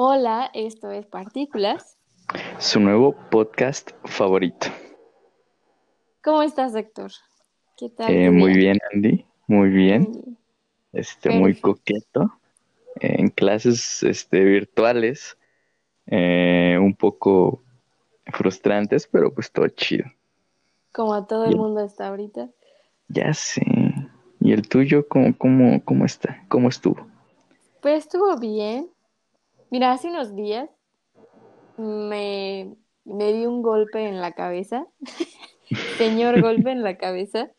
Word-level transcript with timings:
Hola, 0.00 0.48
esto 0.54 0.92
es 0.92 1.06
Partículas. 1.06 1.98
Su 2.60 2.78
nuevo 2.78 3.16
podcast 3.32 3.90
favorito. 4.04 4.68
¿Cómo 6.22 6.44
estás, 6.44 6.72
Héctor? 6.76 7.10
¿Qué 7.76 7.88
tal? 7.88 8.08
Eh, 8.14 8.30
muy 8.30 8.54
bien, 8.54 8.78
Andy. 8.94 9.26
Muy 9.48 9.70
bien. 9.70 10.38
Este, 10.92 11.30
muy 11.30 11.56
coqueto. 11.56 12.32
en 13.00 13.26
clases 13.30 14.04
este, 14.04 14.44
virtuales. 14.44 15.36
Eh, 16.06 16.78
un 16.80 16.94
poco 16.94 17.64
frustrantes, 18.26 19.08
pero 19.08 19.34
pues 19.34 19.50
todo 19.50 19.66
chido. 19.66 20.04
Como 20.92 21.26
todo 21.26 21.46
el 21.46 21.56
mundo 21.56 21.80
está 21.80 22.06
ahorita. 22.06 22.48
Ya 23.08 23.34
sé. 23.34 23.66
¿Y 24.38 24.52
el 24.52 24.68
tuyo 24.68 25.08
cómo, 25.08 25.36
cómo, 25.36 25.84
cómo 25.84 26.04
está? 26.04 26.44
¿Cómo 26.46 26.68
estuvo? 26.68 27.04
Pues 27.80 28.04
estuvo 28.04 28.36
bien. 28.38 28.92
Mira, 29.70 29.92
hace 29.92 30.08
unos 30.08 30.34
días 30.34 30.70
me, 31.76 32.74
me 33.04 33.32
di 33.32 33.46
un 33.46 33.62
golpe 33.62 34.06
en 34.06 34.20
la 34.20 34.32
cabeza. 34.32 34.86
Señor 35.98 36.40
golpe 36.40 36.70
en 36.70 36.82
la 36.82 36.96
cabeza. 36.96 37.50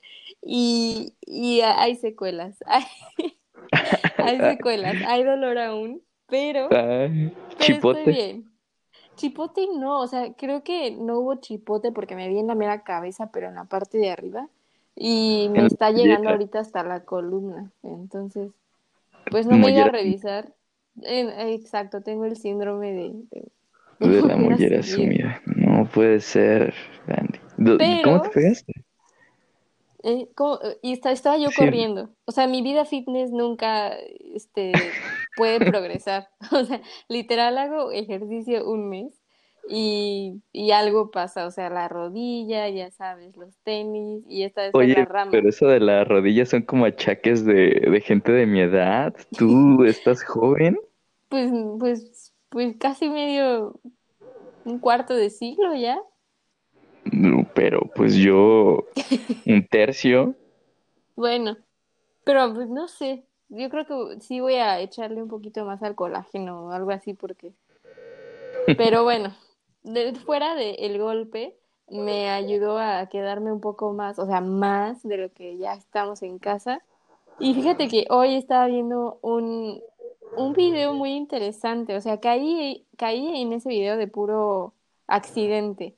Y, 0.42 1.16
y 1.22 1.62
hay 1.62 1.96
secuelas. 1.96 2.58
Hay, 4.18 4.38
secuelas. 4.40 4.96
Hay 5.08 5.24
dolor 5.24 5.58
aún. 5.58 6.02
Pero, 6.28 6.70
chipote. 7.60 8.00
estoy 8.00 8.14
bien. 8.14 8.52
Chipote 9.16 9.68
no, 9.78 10.00
o 10.00 10.08
sea, 10.08 10.34
creo 10.34 10.64
que 10.64 10.92
no 10.92 11.20
hubo 11.20 11.36
chipote 11.36 11.92
porque 11.92 12.16
me 12.16 12.30
vi 12.30 12.40
en 12.40 12.48
la 12.48 12.56
mera 12.56 12.84
cabeza, 12.84 13.32
pero 13.32 13.48
en 13.48 13.56
la 13.56 13.66
parte 13.66 13.98
de 13.98 14.12
arriba. 14.12 14.48
Y 14.96 15.50
me 15.52 15.66
está 15.66 15.92
llegando 15.92 16.30
ahorita 16.30 16.60
hasta 16.60 16.84
la 16.84 17.04
columna. 17.04 17.72
Entonces, 17.84 18.52
pues 19.30 19.46
no 19.46 19.58
me 19.58 19.72
iba 19.72 19.86
a 19.86 19.90
revisar. 19.90 20.54
Exacto, 21.04 22.02
tengo 22.02 22.26
el 22.26 22.38
síndrome 22.38 22.94
de... 22.94 23.14
De, 24.00 24.22
la 24.22 24.36
mollera 24.38 24.82
sumida. 24.82 25.42
No 25.46 25.86
puede 25.86 26.20
ser, 26.22 26.74
¿Cómo 28.04 28.22
te 28.22 28.30
pegaste? 28.30 28.74
Eh, 30.04 30.30
y 30.82 30.94
estaba 30.94 31.38
yo 31.38 31.50
corriendo. 31.56 32.10
O 32.26 32.32
sea, 32.32 32.48
mi 32.48 32.62
vida 32.62 32.86
fitness 32.86 33.32
nunca 33.32 33.94
este, 34.34 34.72
puede 35.36 35.60
progresar. 35.72 36.30
O 36.52 36.64
sea, 36.64 36.82
literal 37.08 37.58
hago 37.58 37.92
ejercicio 37.92 38.70
un 38.70 38.90
mes 38.90 39.22
y, 39.68 40.42
y, 40.54 40.72
algo 40.72 41.12
pasa. 41.12 41.46
O 41.46 41.52
sea, 41.52 41.70
la 41.70 41.90
rodilla, 41.90 42.70
ya 42.70 42.90
sabes, 42.92 43.36
los 43.36 43.58
tenis 43.64 44.24
y 44.28 44.44
esta 44.44 44.68
es 44.68 44.72
Oye, 44.74 44.94
la 44.94 45.06
rama. 45.06 45.32
Pero 45.32 45.50
eso 45.50 45.68
de 45.68 45.82
la 45.82 46.06
rodilla 46.06 46.46
son 46.46 46.62
como 46.62 46.86
achaques 46.86 47.44
de, 47.46 47.88
de 47.92 48.02
gente 48.02 48.32
de 48.32 48.46
mi 48.46 48.62
edad. 48.62 49.14
¿Tú 49.38 49.84
estás 49.84 50.24
joven? 50.24 50.80
Pues, 51.30 51.52
pues, 51.80 52.34
pues 52.50 52.76
casi 52.78 53.10
medio, 53.10 53.80
un 54.66 54.80
cuarto 54.80 55.16
de 55.16 55.30
siglo 55.30 55.76
ya 55.76 56.00
pero 57.54 57.82
pues 57.96 58.16
yo 58.16 58.86
un 59.46 59.68
tercio. 59.68 60.36
bueno, 61.16 61.58
pero 62.24 62.54
pues 62.54 62.70
no 62.70 62.88
sé, 62.88 63.26
yo 63.50 63.70
creo 63.70 63.86
que 63.86 64.22
sí 64.22 64.40
voy 64.40 64.56
a 64.56 64.80
echarle 64.80 65.22
un 65.22 65.30
poquito 65.30 65.66
más 65.66 65.84
al 65.84 65.96
colágeno 65.96 66.68
o 66.68 66.72
algo 66.72 66.92
así 66.92 67.14
porque... 67.14 67.54
Pero 68.78 69.04
bueno, 69.04 69.34
de, 69.84 70.14
fuera 70.14 70.54
del 70.54 71.00
golpe 71.00 71.58
me 71.90 72.30
ayudó 72.30 72.78
a 72.78 73.08
quedarme 73.08 73.52
un 73.52 73.62
poco 73.62 73.94
más, 73.94 74.20
o 74.20 74.28
sea, 74.28 74.42
más 74.42 75.02
de 75.02 75.18
lo 75.18 75.32
que 75.34 75.58
ya 75.58 75.74
estamos 75.74 76.22
en 76.22 76.38
casa. 76.38 76.84
Y 77.40 77.56
fíjate 77.56 77.88
que 77.88 78.06
hoy 78.10 78.36
estaba 78.36 78.68
viendo 78.68 79.18
un, 79.22 79.82
un 80.40 80.54
video 80.54 80.94
muy 80.94 81.12
interesante, 81.12 81.96
o 81.96 82.02
sea, 82.02 82.20
caí, 82.20 82.86
caí 82.98 83.42
en 83.42 83.52
ese 83.54 83.70
video 83.70 83.98
de 83.98 84.08
puro 84.08 84.74
accidente 85.06 85.98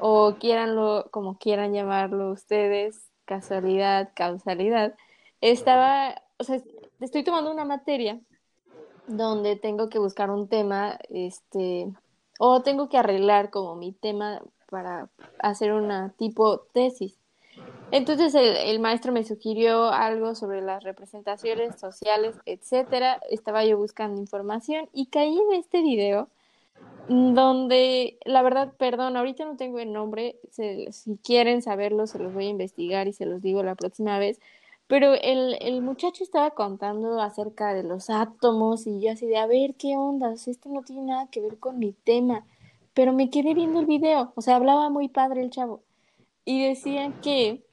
o 0.00 0.36
quieranlo 0.40 1.08
como 1.10 1.38
quieran 1.38 1.74
llamarlo 1.74 2.30
ustedes, 2.30 3.10
casualidad, 3.26 4.10
causalidad, 4.14 4.94
estaba, 5.42 6.22
o 6.38 6.44
sea, 6.44 6.60
estoy 7.00 7.22
tomando 7.22 7.50
una 7.50 7.66
materia 7.66 8.18
donde 9.06 9.56
tengo 9.56 9.88
que 9.90 9.98
buscar 9.98 10.30
un 10.30 10.48
tema, 10.48 10.98
este, 11.10 11.92
o 12.38 12.62
tengo 12.62 12.88
que 12.88 12.96
arreglar 12.96 13.50
como 13.50 13.76
mi 13.76 13.92
tema 13.92 14.40
para 14.70 15.10
hacer 15.38 15.72
una 15.72 16.14
tipo 16.16 16.60
tesis. 16.72 17.18
Entonces 17.92 18.34
el, 18.34 18.56
el, 18.56 18.80
maestro 18.80 19.12
me 19.12 19.24
sugirió 19.24 19.90
algo 19.90 20.34
sobre 20.34 20.60
las 20.60 20.82
representaciones 20.82 21.78
sociales, 21.78 22.34
etcétera. 22.44 23.20
Estaba 23.30 23.64
yo 23.64 23.78
buscando 23.78 24.20
información 24.20 24.88
y 24.92 25.06
caí 25.06 25.38
en 25.38 25.52
este 25.58 25.82
video 25.82 26.28
donde 27.08 28.18
la 28.24 28.42
verdad, 28.42 28.72
perdón, 28.76 29.16
ahorita 29.16 29.44
no 29.44 29.56
tengo 29.56 29.78
el 29.78 29.92
nombre, 29.92 30.36
si 30.50 31.18
quieren 31.22 31.62
saberlo 31.62 32.06
se 32.06 32.18
los 32.18 32.34
voy 32.34 32.46
a 32.46 32.50
investigar 32.50 33.06
y 33.06 33.12
se 33.12 33.26
los 33.26 33.42
digo 33.42 33.62
la 33.62 33.76
próxima 33.76 34.18
vez, 34.18 34.40
pero 34.88 35.14
el, 35.14 35.56
el 35.60 35.82
muchacho 35.82 36.24
estaba 36.24 36.50
contando 36.50 37.20
acerca 37.20 37.74
de 37.74 37.82
los 37.82 38.10
átomos 38.10 38.86
y 38.86 39.00
yo 39.00 39.12
así 39.12 39.26
de, 39.26 39.36
a 39.38 39.46
ver, 39.46 39.74
¿qué 39.76 39.96
onda? 39.96 40.32
Esto 40.32 40.68
no 40.68 40.82
tiene 40.82 41.02
nada 41.02 41.28
que 41.30 41.40
ver 41.40 41.58
con 41.58 41.78
mi 41.78 41.92
tema, 41.92 42.44
pero 42.94 43.12
me 43.12 43.30
quedé 43.30 43.54
viendo 43.54 43.80
el 43.80 43.86
video, 43.86 44.32
o 44.34 44.40
sea, 44.42 44.56
hablaba 44.56 44.90
muy 44.90 45.08
padre 45.08 45.42
el 45.42 45.50
chavo 45.50 45.82
y 46.44 46.66
decía 46.66 47.12
que, 47.22 47.65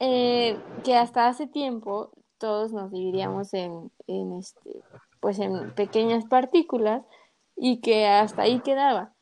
eh, 0.00 0.58
que 0.84 0.96
hasta 0.96 1.28
hace 1.28 1.46
tiempo 1.46 2.10
todos 2.38 2.72
nos 2.72 2.90
dividíamos 2.90 3.54
en, 3.54 3.92
en 4.06 4.32
este, 4.32 4.82
pues 5.20 5.38
en 5.38 5.72
pequeñas 5.74 6.24
partículas, 6.24 7.04
y 7.56 7.80
que 7.82 8.06
hasta 8.06 8.42
ahí 8.42 8.60
quedaba, 8.60 9.12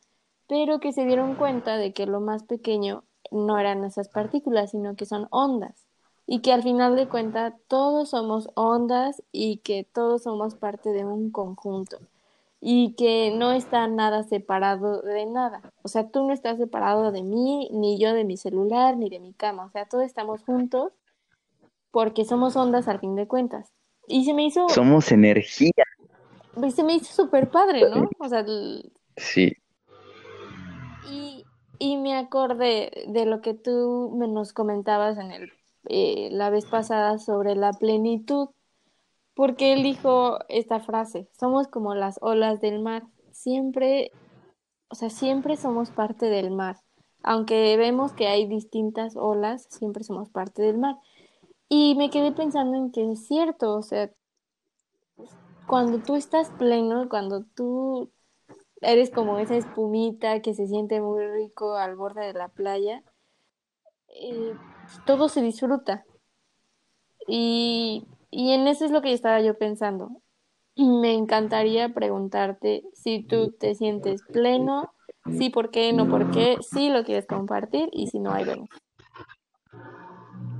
pero 0.47 0.79
que 0.79 0.93
se 0.93 1.05
dieron 1.05 1.35
cuenta 1.35 1.77
de 1.77 1.93
que 1.93 2.07
lo 2.07 2.21
más 2.21 2.45
pequeño 2.45 3.03
no 3.33 3.59
eran 3.59 3.85
esas 3.85 4.09
partículas, 4.09 4.71
sino 4.71 4.95
que 4.95 5.07
son 5.07 5.27
ondas. 5.31 5.87
Y 6.25 6.41
que 6.41 6.53
al 6.53 6.63
final 6.63 6.95
de 6.95 7.09
cuentas 7.09 7.55
todos 7.69 8.11
somos 8.11 8.49
ondas 8.55 9.23
y 9.33 9.59
que 9.59 9.83
todos 9.83 10.23
somos 10.25 10.55
parte 10.55 10.91
de 10.91 11.05
un 11.05 11.31
conjunto 11.31 11.99
y 12.61 12.95
que 12.95 13.33
no 13.37 13.53
está 13.53 13.87
nada 13.87 14.25
separado 14.25 15.03
de 15.03 15.27
nada. 15.27 15.73
O 15.83 15.89
sea, 15.89 16.09
tú 16.09 16.27
no 16.27 16.33
estás 16.33 16.59
separado 16.59 17.13
de 17.13 17.23
mí, 17.23 17.69
ni 17.73 17.99
yo 17.99 18.13
de 18.13 18.25
mi 18.25 18.37
celular, 18.37 18.97
ni 18.97 19.09
de 19.09 19.21
mi 19.21 19.33
cama. 19.33 19.67
O 19.67 19.71
sea, 19.71 19.87
todos 19.87 20.05
estamos 20.05 20.43
juntos 20.43 20.93
porque 21.91 22.25
somos 22.25 22.57
ondas 22.57 22.89
al 22.89 23.01
fin 23.01 23.15
de 23.15 23.27
cuentas. 23.27 23.73
Y 24.07 24.25
se 24.25 24.35
me 24.35 24.45
hizo... 24.45 24.69
Somos 24.69 25.13
energía 25.13 25.73
se 26.71 26.83
me 26.83 26.95
hizo 26.95 27.13
súper 27.13 27.51
padre, 27.51 27.89
¿no? 27.89 28.09
O 28.19 28.29
sea, 28.29 28.45
sí. 29.17 29.53
Y, 31.11 31.45
y, 31.79 31.97
me 31.97 32.17
acordé 32.17 33.05
de 33.09 33.25
lo 33.25 33.41
que 33.41 33.55
tú 33.55 34.15
me 34.19 34.29
nos 34.29 34.53
comentabas 34.53 35.19
en 35.19 35.31
el, 35.31 35.53
eh, 35.89 36.29
la 36.33 36.51
vez 36.51 36.67
pasada 36.67 37.19
sobre 37.19 37.55
la 37.55 37.73
plenitud, 37.73 38.49
porque 39.39 39.73
él 39.73 39.85
dijo 39.85 40.41
esta 40.49 40.81
frase, 40.81 41.29
somos 41.39 41.69
como 41.69 41.95
las 41.95 42.19
olas 42.23 42.61
del 42.61 42.83
mar, 42.83 43.05
siempre, 43.31 44.11
o 44.89 44.97
sea, 44.97 45.11
siempre 45.11 45.57
somos 45.57 45.93
parte 45.93 46.27
del 46.27 46.51
mar, 46.51 46.79
aunque 47.23 47.77
vemos 47.77 48.13
que 48.13 48.27
hay 48.27 48.49
distintas 48.49 49.15
olas, 49.17 49.69
siempre 49.71 50.03
somos 50.03 50.29
parte 50.29 50.63
del 50.63 50.79
mar. 50.79 50.97
Y 51.69 51.95
me 51.95 52.11
quedé 52.11 52.33
pensando 52.33 52.77
en 52.77 52.91
que 52.91 53.13
es 53.13 53.29
cierto, 53.29 53.77
o 53.77 53.83
sea, 53.83 54.11
cuando 55.69 55.99
tú 56.01 56.17
estás 56.17 56.51
pleno, 56.59 57.09
cuando 57.09 57.45
tú 57.45 58.11
eres 58.81 59.09
como 59.09 59.39
esa 59.39 59.55
espumita 59.55 60.43
que 60.43 60.53
se 60.53 60.67
siente 60.67 61.01
muy 61.01 61.25
rico 61.25 61.77
al 61.77 61.95
borde 61.95 62.27
de 62.27 62.33
la 62.33 62.49
playa, 62.49 63.05
eh, 64.09 64.57
todo 65.07 65.29
se 65.29 65.43
disfruta. 65.43 66.05
Y, 67.29 68.05
y 68.31 68.53
en 68.53 68.69
eso 68.69 68.85
es 68.85 68.91
lo 68.91 69.03
que 69.03 69.13
estaba 69.13 69.41
yo 69.41 69.57
pensando. 69.57 70.23
Me 70.77 71.13
encantaría 71.13 71.89
preguntarte 71.89 72.85
si 72.93 73.23
tú 73.23 73.51
te 73.51 73.75
sientes 73.75 74.23
pleno, 74.23 74.93
sí, 75.37 75.51
por 75.51 75.71
qué, 75.71 75.93
no 75.93 76.09
por 76.09 76.31
qué, 76.31 76.57
si 76.61 76.91
lo 76.91 77.05
quieres 77.05 77.27
compartir 77.27 77.89
y 77.93 78.07
si 78.07 78.21
no, 78.21 78.33
hay 78.33 78.45
vemos. 78.45 78.69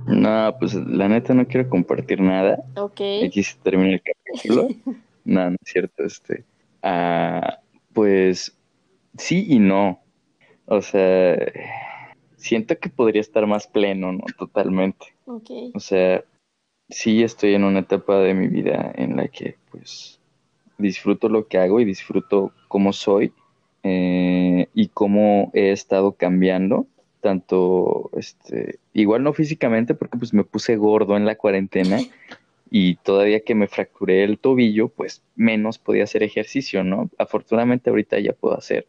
No, 0.07 0.55
pues 0.59 0.73
la 0.73 1.07
neta 1.07 1.33
no 1.33 1.47
quiero 1.47 1.69
compartir 1.69 2.19
nada. 2.19 2.63
Ok. 2.75 3.01
Aquí 3.25 3.43
se 3.43 3.57
termina 3.59 3.93
el 3.93 4.01
capítulo. 4.01 4.67
no, 5.23 5.51
no 5.51 5.55
es 5.61 5.71
cierto. 5.71 6.03
Este, 6.03 6.43
ah, 6.81 7.59
pues 7.93 8.57
sí 9.17 9.45
y 9.47 9.59
no. 9.59 10.01
O 10.65 10.81
sea, 10.81 11.37
siento 12.35 12.77
que 12.77 12.89
podría 12.89 13.21
estar 13.21 13.45
más 13.45 13.67
pleno, 13.67 14.11
¿no? 14.11 14.23
Totalmente. 14.37 15.07
Ok. 15.25 15.49
O 15.75 15.79
sea, 15.79 16.23
sí 16.89 17.23
estoy 17.23 17.53
en 17.53 17.63
una 17.63 17.79
etapa 17.79 18.19
de 18.19 18.33
mi 18.33 18.47
vida 18.47 18.91
en 18.95 19.15
la 19.15 19.27
que, 19.27 19.55
pues, 19.71 20.19
disfruto 20.77 21.29
lo 21.29 21.47
que 21.47 21.57
hago 21.57 21.79
y 21.79 21.85
disfruto 21.85 22.51
cómo 22.67 22.93
soy 22.93 23.33
eh, 23.83 24.67
y 24.73 24.87
cómo 24.87 25.51
he 25.53 25.71
estado 25.71 26.13
cambiando 26.13 26.87
tanto, 27.21 28.09
este, 28.17 28.79
igual 28.93 29.23
no 29.23 29.33
físicamente, 29.33 29.93
porque 29.93 30.17
pues 30.17 30.33
me 30.33 30.43
puse 30.43 30.75
gordo 30.77 31.17
en 31.17 31.25
la 31.25 31.35
cuarentena 31.35 31.99
y 32.71 32.95
todavía 32.95 33.41
que 33.41 33.55
me 33.55 33.67
fracturé 33.67 34.23
el 34.23 34.39
tobillo, 34.39 34.89
pues 34.89 35.21
menos 35.35 35.77
podía 35.77 36.03
hacer 36.03 36.23
ejercicio, 36.23 36.83
¿no? 36.83 37.09
Afortunadamente 37.17 37.89
ahorita 37.89 38.19
ya 38.19 38.33
puedo 38.33 38.57
hacer, 38.57 38.87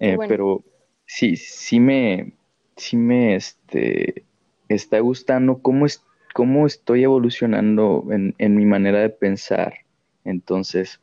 eh, 0.00 0.16
pero 0.28 0.62
sí, 1.06 1.36
sí 1.36 1.80
me, 1.80 2.32
sí 2.76 2.96
me, 2.96 3.36
este, 3.36 4.24
está 4.68 5.00
gustando 5.00 5.58
cómo, 5.58 5.86
es, 5.86 6.04
cómo 6.32 6.66
estoy 6.66 7.04
evolucionando 7.04 8.06
en, 8.10 8.56
mi 8.56 8.64
manera 8.64 9.00
de 9.00 9.10
pensar. 9.10 9.74
Entonces, 10.24 11.00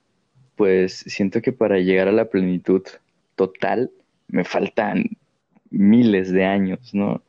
pues 0.55 1.03
siento 1.07 1.41
que 1.41 1.51
para 1.51 1.79
llegar 1.79 2.07
a 2.07 2.13
la 2.13 2.29
plenitud 2.29 2.83
total 3.35 3.91
me 4.27 4.43
faltan 4.43 5.05
miles 5.69 6.31
de 6.31 6.45
años, 6.45 6.93
¿no? 6.93 7.21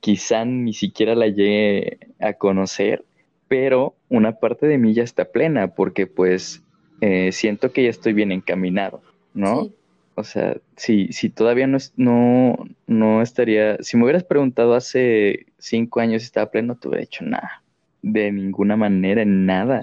Quizá 0.00 0.44
ni 0.44 0.74
siquiera 0.74 1.14
la 1.14 1.28
llegue 1.28 1.98
a 2.20 2.34
conocer, 2.34 3.04
pero 3.48 3.94
una 4.08 4.38
parte 4.38 4.66
de 4.66 4.78
mí 4.78 4.92
ya 4.92 5.02
está 5.02 5.24
plena 5.24 5.74
porque 5.74 6.06
pues 6.06 6.62
eh, 7.00 7.32
siento 7.32 7.72
que 7.72 7.84
ya 7.84 7.90
estoy 7.90 8.12
bien 8.12 8.32
encaminado, 8.32 9.02
¿no? 9.32 9.70
O 10.16 10.22
sea, 10.22 10.56
si, 10.76 11.08
si 11.12 11.28
todavía 11.28 11.66
no, 11.66 11.78
no, 11.96 12.56
no 12.86 13.22
estaría, 13.22 13.78
si 13.82 13.96
me 13.96 14.04
hubieras 14.04 14.24
preguntado 14.24 14.74
hace 14.74 15.46
cinco 15.58 16.00
años 16.00 16.22
si 16.22 16.26
estaba 16.26 16.50
pleno, 16.50 16.76
te 16.76 16.88
hubiera 16.88 17.00
dicho 17.00 17.24
nada, 17.24 17.62
de 18.02 18.30
ninguna 18.30 18.76
manera, 18.76 19.22
en 19.22 19.44
nada. 19.44 19.82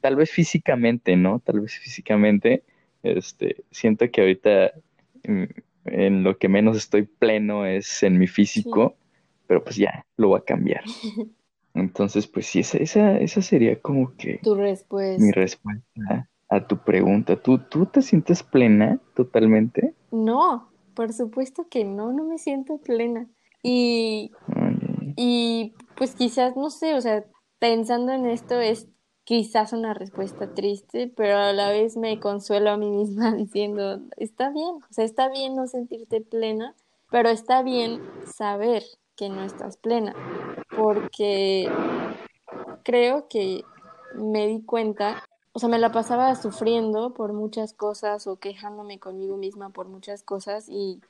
Tal 0.00 0.16
vez 0.16 0.30
físicamente, 0.30 1.16
¿no? 1.16 1.40
Tal 1.40 1.60
vez 1.60 1.78
físicamente, 1.78 2.62
este, 3.02 3.64
siento 3.70 4.10
que 4.10 4.20
ahorita 4.22 4.72
mm, 5.28 5.44
en, 5.84 6.22
lo 6.22 6.38
que 6.38 6.48
menos 6.48 6.76
estoy 6.78 7.02
pleno 7.02 7.66
es 7.66 8.02
en 8.02 8.18
mi 8.18 8.26
físico, 8.26 8.96
pero 9.46 9.62
pues 9.62 9.76
ya, 9.76 10.06
lo 10.16 10.28
voy 10.28 10.40
a 10.40 10.44
cambiar. 10.44 10.84
Entonces, 11.74 12.26
pues 12.26 12.46
sí, 12.46 12.60
esa, 12.60 12.78
esa, 12.78 13.18
esa 13.18 13.42
sería 13.42 13.78
como 13.78 14.16
que 14.16 14.38
tu 14.42 14.54
respuesta. 14.54 15.22
mi 15.22 15.30
respuesta 15.32 16.30
a 16.48 16.66
tu 16.66 16.78
pregunta. 16.78 17.36
¿Tú, 17.36 17.58
¿Tú 17.58 17.86
te 17.86 18.02
sientes 18.02 18.42
plena 18.42 19.00
totalmente? 19.14 19.94
No, 20.10 20.68
por 20.94 21.12
supuesto 21.12 21.68
que 21.68 21.84
no, 21.84 22.12
no 22.12 22.24
me 22.24 22.38
siento 22.38 22.78
plena. 22.78 23.26
Y, 23.62 24.30
y 25.16 25.74
pues 25.96 26.14
quizás, 26.14 26.56
no 26.56 26.70
sé, 26.70 26.94
o 26.94 27.00
sea, 27.00 27.24
pensando 27.58 28.12
en 28.12 28.26
esto 28.26 28.60
es 28.60 28.88
quizás 29.24 29.72
una 29.72 29.92
respuesta 29.92 30.54
triste, 30.54 31.12
pero 31.16 31.36
a 31.36 31.52
la 31.52 31.70
vez 31.70 31.96
me 31.96 32.20
consuelo 32.20 32.70
a 32.70 32.76
mí 32.76 32.90
misma 32.90 33.32
diciendo, 33.36 34.00
está 34.16 34.50
bien, 34.50 34.76
o 34.76 34.92
sea, 34.92 35.04
está 35.04 35.28
bien 35.28 35.56
no 35.56 35.66
sentirte 35.66 36.20
plena, 36.20 36.74
pero 37.10 37.28
está 37.28 37.62
bien 37.62 38.00
saber 38.24 38.84
que 39.16 39.28
no 39.28 39.42
estás 39.42 39.78
plena, 39.78 40.14
porque 40.76 41.68
creo 42.84 43.26
que 43.28 43.64
me 44.14 44.46
di 44.46 44.62
cuenta 44.62 45.24
o 45.56 45.58
sea, 45.58 45.70
me 45.70 45.78
la 45.78 45.90
pasaba 45.90 46.34
sufriendo 46.34 47.14
por 47.14 47.32
muchas 47.32 47.72
cosas 47.72 48.26
o 48.26 48.36
quejándome 48.36 48.98
conmigo 48.98 49.38
misma 49.38 49.70
por 49.70 49.88
muchas 49.88 50.22
cosas 50.22 50.68
y, 50.68 51.00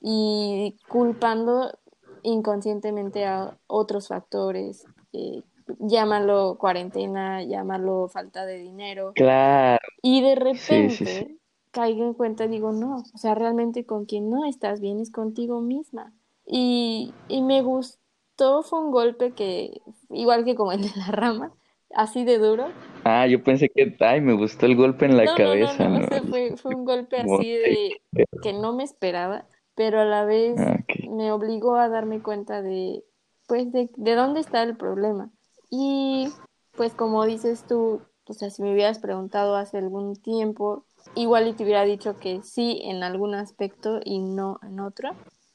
y 0.00 0.76
culpando 0.88 1.78
inconscientemente 2.24 3.24
a 3.24 3.56
otros 3.68 4.08
factores. 4.08 4.84
Eh, 5.12 5.44
llámalo 5.78 6.56
cuarentena, 6.58 7.44
llámalo 7.44 8.08
falta 8.08 8.44
de 8.44 8.58
dinero. 8.58 9.12
Claro. 9.14 9.86
Y 10.02 10.22
de 10.22 10.34
repente 10.34 11.38
caigo 11.70 12.04
en 12.04 12.14
cuenta 12.14 12.46
y 12.46 12.48
digo, 12.48 12.72
no, 12.72 12.96
o 12.96 13.18
sea, 13.18 13.36
realmente 13.36 13.86
con 13.86 14.06
quien 14.06 14.28
no 14.28 14.44
estás 14.44 14.80
bien 14.80 14.98
es 14.98 15.12
contigo 15.12 15.60
misma. 15.60 16.12
Y, 16.44 17.14
y 17.28 17.42
me 17.42 17.62
gustó, 17.62 18.64
fue 18.64 18.80
un 18.80 18.90
golpe 18.90 19.34
que, 19.34 19.82
igual 20.10 20.44
que 20.44 20.56
como 20.56 20.72
el 20.72 20.82
de 20.82 20.90
la 20.96 21.12
rama, 21.12 21.52
así 21.94 22.24
de 22.24 22.38
duro. 22.38 22.66
Ah, 23.04 23.26
yo 23.26 23.42
pensé 23.42 23.68
que, 23.68 23.96
ay, 24.00 24.20
me 24.20 24.32
gustó 24.32 24.66
el 24.66 24.76
golpe 24.76 25.04
en 25.04 25.16
la 25.16 25.26
cabeza. 25.34 25.88
No, 25.88 26.00
no, 26.00 26.06
no, 26.06 26.22
fue, 26.28 26.56
fue, 26.56 26.74
un 26.74 26.84
golpe 26.84 27.18
así 27.18 27.50
de 27.50 28.00
que 28.42 28.52
no 28.52 28.74
me 28.74 28.82
esperaba, 28.82 29.46
pero 29.74 30.00
a 30.00 30.04
la 30.04 30.24
vez 30.24 30.58
ah, 30.58 30.78
me 31.10 31.30
obligó 31.30 31.76
a 31.76 31.88
darme 31.88 32.22
cuenta 32.22 32.62
de, 32.62 33.04
pues, 33.46 33.70
de, 33.72 33.90
de 33.96 34.14
dónde 34.14 34.40
está 34.40 34.62
el 34.62 34.76
problema. 34.76 35.30
Y, 35.70 36.28
pues, 36.76 36.94
como 36.94 37.26
dices 37.26 37.64
tú, 37.68 38.00
o 38.26 38.32
sea, 38.32 38.48
si 38.50 38.62
me 38.62 38.72
hubieras 38.72 38.98
preguntado 38.98 39.56
hace 39.56 39.76
algún 39.76 40.16
tiempo, 40.16 40.86
igual 41.14 41.46
y 41.46 41.52
te 41.52 41.64
hubiera 41.64 41.84
dicho 41.84 42.16
que 42.18 42.42
sí 42.42 42.80
en 42.84 43.02
algún 43.02 43.34
aspecto 43.34 44.00
y 44.02 44.18
no 44.18 44.58
en 44.62 44.80
otro, 44.80 45.10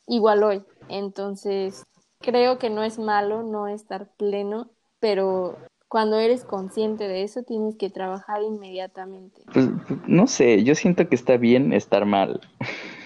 igual 0.07 0.43
hoy. 0.43 0.63
Entonces, 0.87 1.83
creo 2.19 2.59
que 2.59 2.69
no 2.69 2.83
es 2.83 2.99
malo 2.99 3.41
no 3.41 3.67
estar 3.67 4.11
pleno, 4.17 4.69
pero 4.99 5.57
cuando 5.89 6.19
eres 6.19 6.43
consciente 6.45 7.07
de 7.07 7.23
eso, 7.23 7.41
tienes 7.41 7.75
que 7.75 7.89
trabajar 7.89 8.43
inmediatamente. 8.43 9.41
Pues, 9.51 9.69
no 10.07 10.27
sé, 10.27 10.63
yo 10.63 10.75
siento 10.75 11.09
que 11.09 11.15
está 11.15 11.35
bien 11.37 11.73
estar 11.73 12.05
mal. 12.05 12.39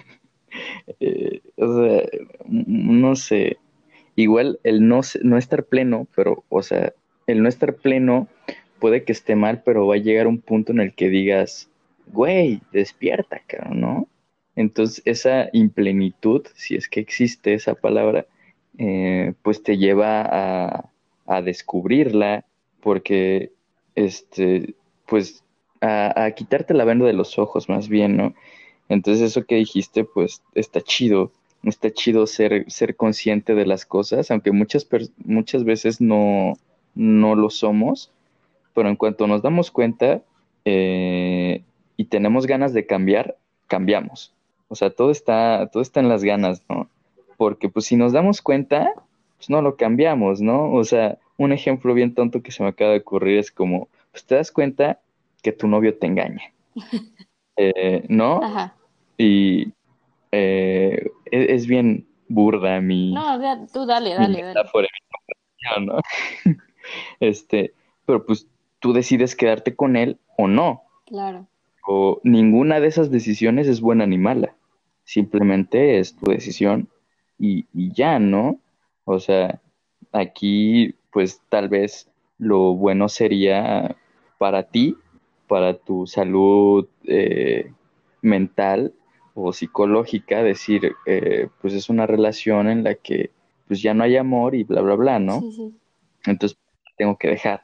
Eh, 0.99 1.41
o 1.57 1.81
sea, 1.81 2.03
no 2.45 3.15
sé. 3.15 3.57
Igual 4.15 4.59
el 4.63 4.87
no, 4.87 5.01
no 5.23 5.37
estar 5.39 5.63
pleno, 5.63 6.07
pero, 6.15 6.43
o 6.49 6.61
sea, 6.61 6.93
el 7.25 7.41
no 7.41 7.49
estar 7.49 7.73
pleno 7.73 8.27
puede 8.79 9.03
que 9.03 9.13
esté 9.13 9.35
mal, 9.35 9.63
pero 9.65 9.87
va 9.87 9.95
a 9.95 9.97
llegar 9.97 10.27
un 10.27 10.39
punto 10.39 10.71
en 10.71 10.79
el 10.79 10.93
que 10.93 11.09
digas, 11.09 11.71
güey, 12.05 12.61
despierta, 12.71 13.41
¿no? 13.71 14.07
Entonces, 14.55 15.01
esa 15.05 15.49
implenitud, 15.53 16.45
si 16.53 16.75
es 16.75 16.87
que 16.87 16.99
existe 16.99 17.55
esa 17.55 17.73
palabra, 17.73 18.27
eh, 18.77 19.33
pues 19.41 19.63
te 19.63 19.77
lleva 19.77 20.21
a, 20.21 20.89
a 21.25 21.41
descubrirla, 21.41 22.45
porque, 22.83 23.51
este, 23.95 24.75
pues, 25.07 25.43
a, 25.81 26.31
quitarte 26.35 26.73
la 26.73 26.85
venda 26.85 27.05
de 27.05 27.13
los 27.13 27.39
ojos 27.39 27.69
más 27.69 27.89
bien, 27.89 28.17
¿no? 28.17 28.33
Entonces 28.89 29.23
eso 29.23 29.45
que 29.45 29.55
dijiste, 29.55 30.03
pues, 30.03 30.43
está 30.53 30.81
chido, 30.81 31.31
está 31.63 31.91
chido 31.91 32.27
ser, 32.27 32.69
ser 32.69 32.95
consciente 32.95 33.55
de 33.55 33.65
las 33.65 33.85
cosas, 33.85 34.29
aunque 34.31 34.51
muchas, 34.51 34.87
muchas 35.17 35.63
veces 35.63 36.01
no, 36.01 36.53
no 36.93 37.35
lo 37.35 37.49
somos, 37.49 38.11
pero 38.73 38.89
en 38.89 38.95
cuanto 38.95 39.27
nos 39.27 39.41
damos 39.41 39.71
cuenta 39.71 40.21
eh, 40.65 41.63
y 41.97 42.05
tenemos 42.05 42.45
ganas 42.45 42.73
de 42.73 42.85
cambiar, 42.85 43.37
cambiamos. 43.67 44.33
O 44.67 44.75
sea, 44.75 44.89
todo 44.89 45.11
está, 45.11 45.69
todo 45.71 45.81
está 45.81 45.99
en 45.99 46.09
las 46.09 46.23
ganas, 46.23 46.63
¿no? 46.69 46.89
Porque 47.37 47.69
pues 47.69 47.85
si 47.85 47.95
nos 47.95 48.13
damos 48.13 48.41
cuenta, 48.41 48.93
pues 49.37 49.49
no 49.49 49.61
lo 49.61 49.75
cambiamos, 49.75 50.41
¿no? 50.41 50.71
O 50.71 50.83
sea, 50.83 51.17
un 51.43 51.51
ejemplo 51.51 51.93
bien 51.93 52.13
tonto 52.13 52.41
que 52.41 52.51
se 52.51 52.63
me 52.63 52.69
acaba 52.69 52.91
de 52.91 52.99
ocurrir 52.99 53.39
es 53.39 53.51
como, 53.51 53.89
pues 54.11 54.25
te 54.25 54.35
das 54.35 54.51
cuenta 54.51 54.99
que 55.41 55.51
tu 55.51 55.67
novio 55.67 55.97
te 55.97 56.07
engaña, 56.07 56.53
eh, 57.57 58.05
¿no? 58.09 58.43
Ajá. 58.43 58.75
Y 59.17 59.73
eh, 60.31 61.11
e-, 61.31 61.53
es, 61.53 61.67
bien 61.67 62.07
burda 62.27 62.81
mi... 62.81 63.13
No, 63.13 63.67
tú 63.71 63.85
dale, 63.85 64.15
dale, 64.15 64.41
dale. 64.41 64.89
¿no? 65.81 65.99
este, 67.19 67.73
pero 68.05 68.25
pues 68.25 68.47
tú 68.79 68.93
decides 68.93 69.35
quedarte 69.35 69.75
con 69.75 69.95
él 69.95 70.17
o 70.37 70.47
no. 70.47 70.83
Claro. 71.05 71.47
O 71.85 72.19
ninguna 72.23 72.79
de 72.79 72.87
esas 72.87 73.11
decisiones 73.11 73.67
es 73.67 73.81
buena 73.81 74.07
ni 74.07 74.17
mala. 74.17 74.55
Simplemente 75.03 75.99
es 75.99 76.15
tu 76.15 76.31
decisión 76.31 76.89
y, 77.37 77.65
y 77.73 77.91
ya, 77.91 78.19
¿no? 78.19 78.59
O 79.05 79.19
sea, 79.19 79.61
aquí 80.13 80.95
pues 81.13 81.41
tal 81.49 81.69
vez 81.69 82.09
lo 82.37 82.73
bueno 82.75 83.07
sería 83.07 83.95
para 84.37 84.63
ti, 84.63 84.97
para 85.47 85.77
tu 85.77 86.07
salud 86.07 86.87
eh, 87.05 87.71
mental 88.21 88.93
o 89.35 89.53
psicológica, 89.53 90.43
decir, 90.43 90.93
eh, 91.05 91.47
pues 91.61 91.73
es 91.73 91.89
una 91.89 92.07
relación 92.07 92.67
en 92.67 92.83
la 92.83 92.95
que 92.95 93.31
pues 93.67 93.81
ya 93.81 93.93
no 93.93 94.03
hay 94.03 94.17
amor 94.17 94.55
y 94.55 94.63
bla, 94.63 94.81
bla, 94.81 94.95
bla, 94.95 95.19
¿no? 95.19 95.41
Sí, 95.41 95.51
sí. 95.51 95.75
Entonces 96.25 96.57
tengo 96.97 97.17
que 97.17 97.29
dejar. 97.29 97.63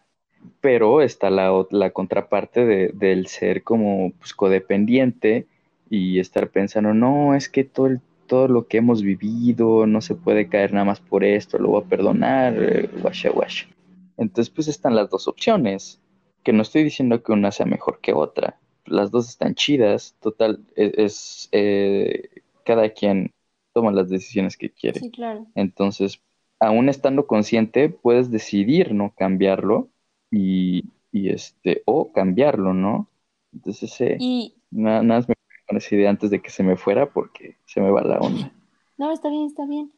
Pero 0.61 1.01
está 1.01 1.29
la, 1.29 1.51
la 1.71 1.91
contraparte 1.91 2.65
de, 2.65 2.91
del 2.93 3.27
ser 3.27 3.63
como 3.63 4.11
pues, 4.19 4.33
codependiente 4.33 5.47
y 5.89 6.19
estar 6.19 6.49
pensando, 6.49 6.93
no, 6.93 7.35
es 7.35 7.49
que 7.49 7.63
todo 7.63 7.87
el 7.87 8.01
todo 8.29 8.48
lo 8.48 8.67
que 8.67 8.77
hemos 8.77 9.01
vivido, 9.01 9.88
no 9.88 10.00
se 10.01 10.15
puede 10.15 10.48
caer 10.48 10.71
nada 10.71 10.86
más 10.86 11.01
por 11.01 11.24
esto, 11.25 11.57
lo 11.57 11.69
voy 11.69 11.83
a 11.83 11.89
perdonar, 11.89 12.55
eh, 12.57 12.89
washa 13.03 13.31
washa. 13.31 13.67
Entonces, 14.15 14.50
pues 14.53 14.67
están 14.67 14.95
las 14.95 15.09
dos 15.09 15.27
opciones, 15.27 16.00
que 16.43 16.53
no 16.53 16.62
estoy 16.62 16.83
diciendo 16.83 17.21
que 17.24 17.33
una 17.33 17.51
sea 17.51 17.65
mejor 17.65 18.00
que 18.01 18.13
otra, 18.13 18.59
las 18.86 19.12
dos 19.12 19.27
están 19.27 19.55
chidas, 19.55 20.15
total, 20.21 20.63
e, 20.75 20.93
es, 20.98 21.50
eh, 21.51 22.29
cada 22.63 22.89
quien 22.89 23.31
toma 23.74 23.91
las 23.91 24.09
decisiones 24.09 24.55
que 24.55 24.69
quiere. 24.69 25.00
Sí, 25.00 25.09
claro. 25.09 25.48
Entonces, 25.55 26.21
aún 26.59 26.88
estando 26.88 27.25
consciente, 27.25 27.89
puedes 27.89 28.29
decidir 28.29 28.93
no 28.93 29.13
cambiarlo 29.17 29.89
y, 30.31 30.86
y 31.12 31.29
este, 31.29 31.81
o 31.86 32.12
cambiarlo, 32.12 32.74
¿no? 32.74 33.09
Entonces, 33.53 34.00
eh, 34.01 34.17
y... 34.19 34.53
nada, 34.69 35.01
nada 35.01 35.19
más 35.21 35.29
me 35.29 35.36
con 35.69 35.77
esa 35.77 35.93
idea 35.93 36.09
antes 36.09 36.31
de 36.31 36.41
que 36.41 36.49
se 36.49 36.63
me 36.63 36.75
fuera 36.75 37.11
porque 37.11 37.55
se 37.65 37.79
me 37.79 37.91
va 37.91 38.01
la 38.01 38.17
onda. 38.17 38.51
No, 38.97 39.11
está 39.11 39.29
bien, 39.29 39.45
está 39.45 39.65
bien. 39.67 39.93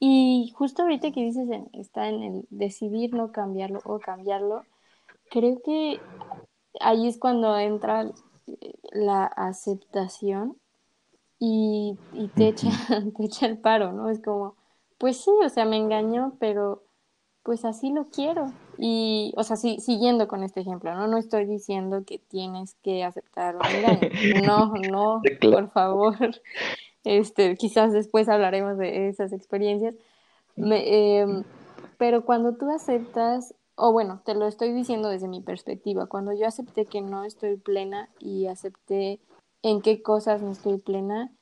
Y 0.00 0.52
justo 0.56 0.82
ahorita 0.82 1.12
que 1.12 1.22
dices 1.22 1.48
está 1.72 2.08
en 2.08 2.22
el 2.22 2.46
decidir 2.50 3.14
no 3.14 3.30
cambiarlo 3.30 3.80
o 3.84 4.00
cambiarlo, 4.00 4.64
creo 5.30 5.60
que 5.64 6.00
ahí 6.80 7.06
es 7.06 7.16
cuando 7.16 7.56
entra 7.56 8.10
la 8.92 9.24
aceptación 9.24 10.56
y, 11.38 11.96
te, 12.34 12.48
echa, 12.48 12.68
te 13.16 13.24
echa 13.24 13.46
el 13.46 13.58
paro, 13.58 13.92
¿no? 13.92 14.10
Es 14.10 14.20
como, 14.20 14.56
pues 14.98 15.18
sí, 15.18 15.30
o 15.44 15.48
sea, 15.48 15.64
me 15.64 15.76
engañó, 15.76 16.34
pero 16.40 16.82
pues 17.44 17.64
así 17.64 17.90
lo 17.90 18.08
quiero. 18.08 18.52
Y, 18.80 19.32
o 19.36 19.42
sea, 19.42 19.56
sí, 19.56 19.78
siguiendo 19.80 20.28
con 20.28 20.44
este 20.44 20.60
ejemplo, 20.60 20.94
¿no? 20.94 21.08
No 21.08 21.18
estoy 21.18 21.46
diciendo 21.46 22.04
que 22.06 22.18
tienes 22.18 22.76
que 22.84 23.02
aceptar 23.02 23.56
un 23.56 23.66
engaño. 23.66 24.08
No, 24.46 24.72
no, 24.90 25.22
por 25.40 25.70
favor. 25.70 26.16
Este, 27.04 27.56
quizás 27.56 27.92
después 27.92 28.28
hablaremos 28.28 28.76
de 28.76 29.08
esas 29.08 29.32
experiencias. 29.32 29.94
Em, 30.56 31.44
pero 31.96 32.24
cuando 32.24 32.56
tú 32.56 32.70
aceptas, 32.70 33.54
o 33.76 33.92
bueno, 33.92 34.20
te 34.26 34.34
lo 34.34 34.46
estoy 34.46 34.72
diciendo 34.72 35.08
desde 35.08 35.28
mi 35.28 35.40
perspectiva, 35.40 36.06
cuando 36.06 36.34
yo 36.34 36.46
acepté 36.46 36.84
que 36.84 37.00
no 37.00 37.24
estoy 37.24 37.56
plena 37.56 38.10
y 38.18 38.46
acepté 38.46 39.20
en 39.62 39.80
qué 39.80 40.02
cosas 40.02 40.42
no 40.42 40.50
estoy 40.50 40.78
plena, 40.78 41.32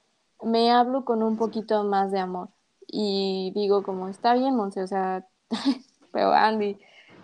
me 0.42 0.70
hablo 0.70 1.04
con 1.04 1.22
un 1.24 1.36
poquito 1.36 1.82
más 1.82 2.12
de 2.12 2.20
amor 2.20 2.50
y 2.86 3.50
digo 3.54 3.82
como, 3.82 4.08
está 4.08 4.34
bien, 4.34 4.54
Monse, 4.54 4.82
o 4.82 4.86
sea, 4.86 5.26
pero 6.12 6.32
Andy, 6.32 6.78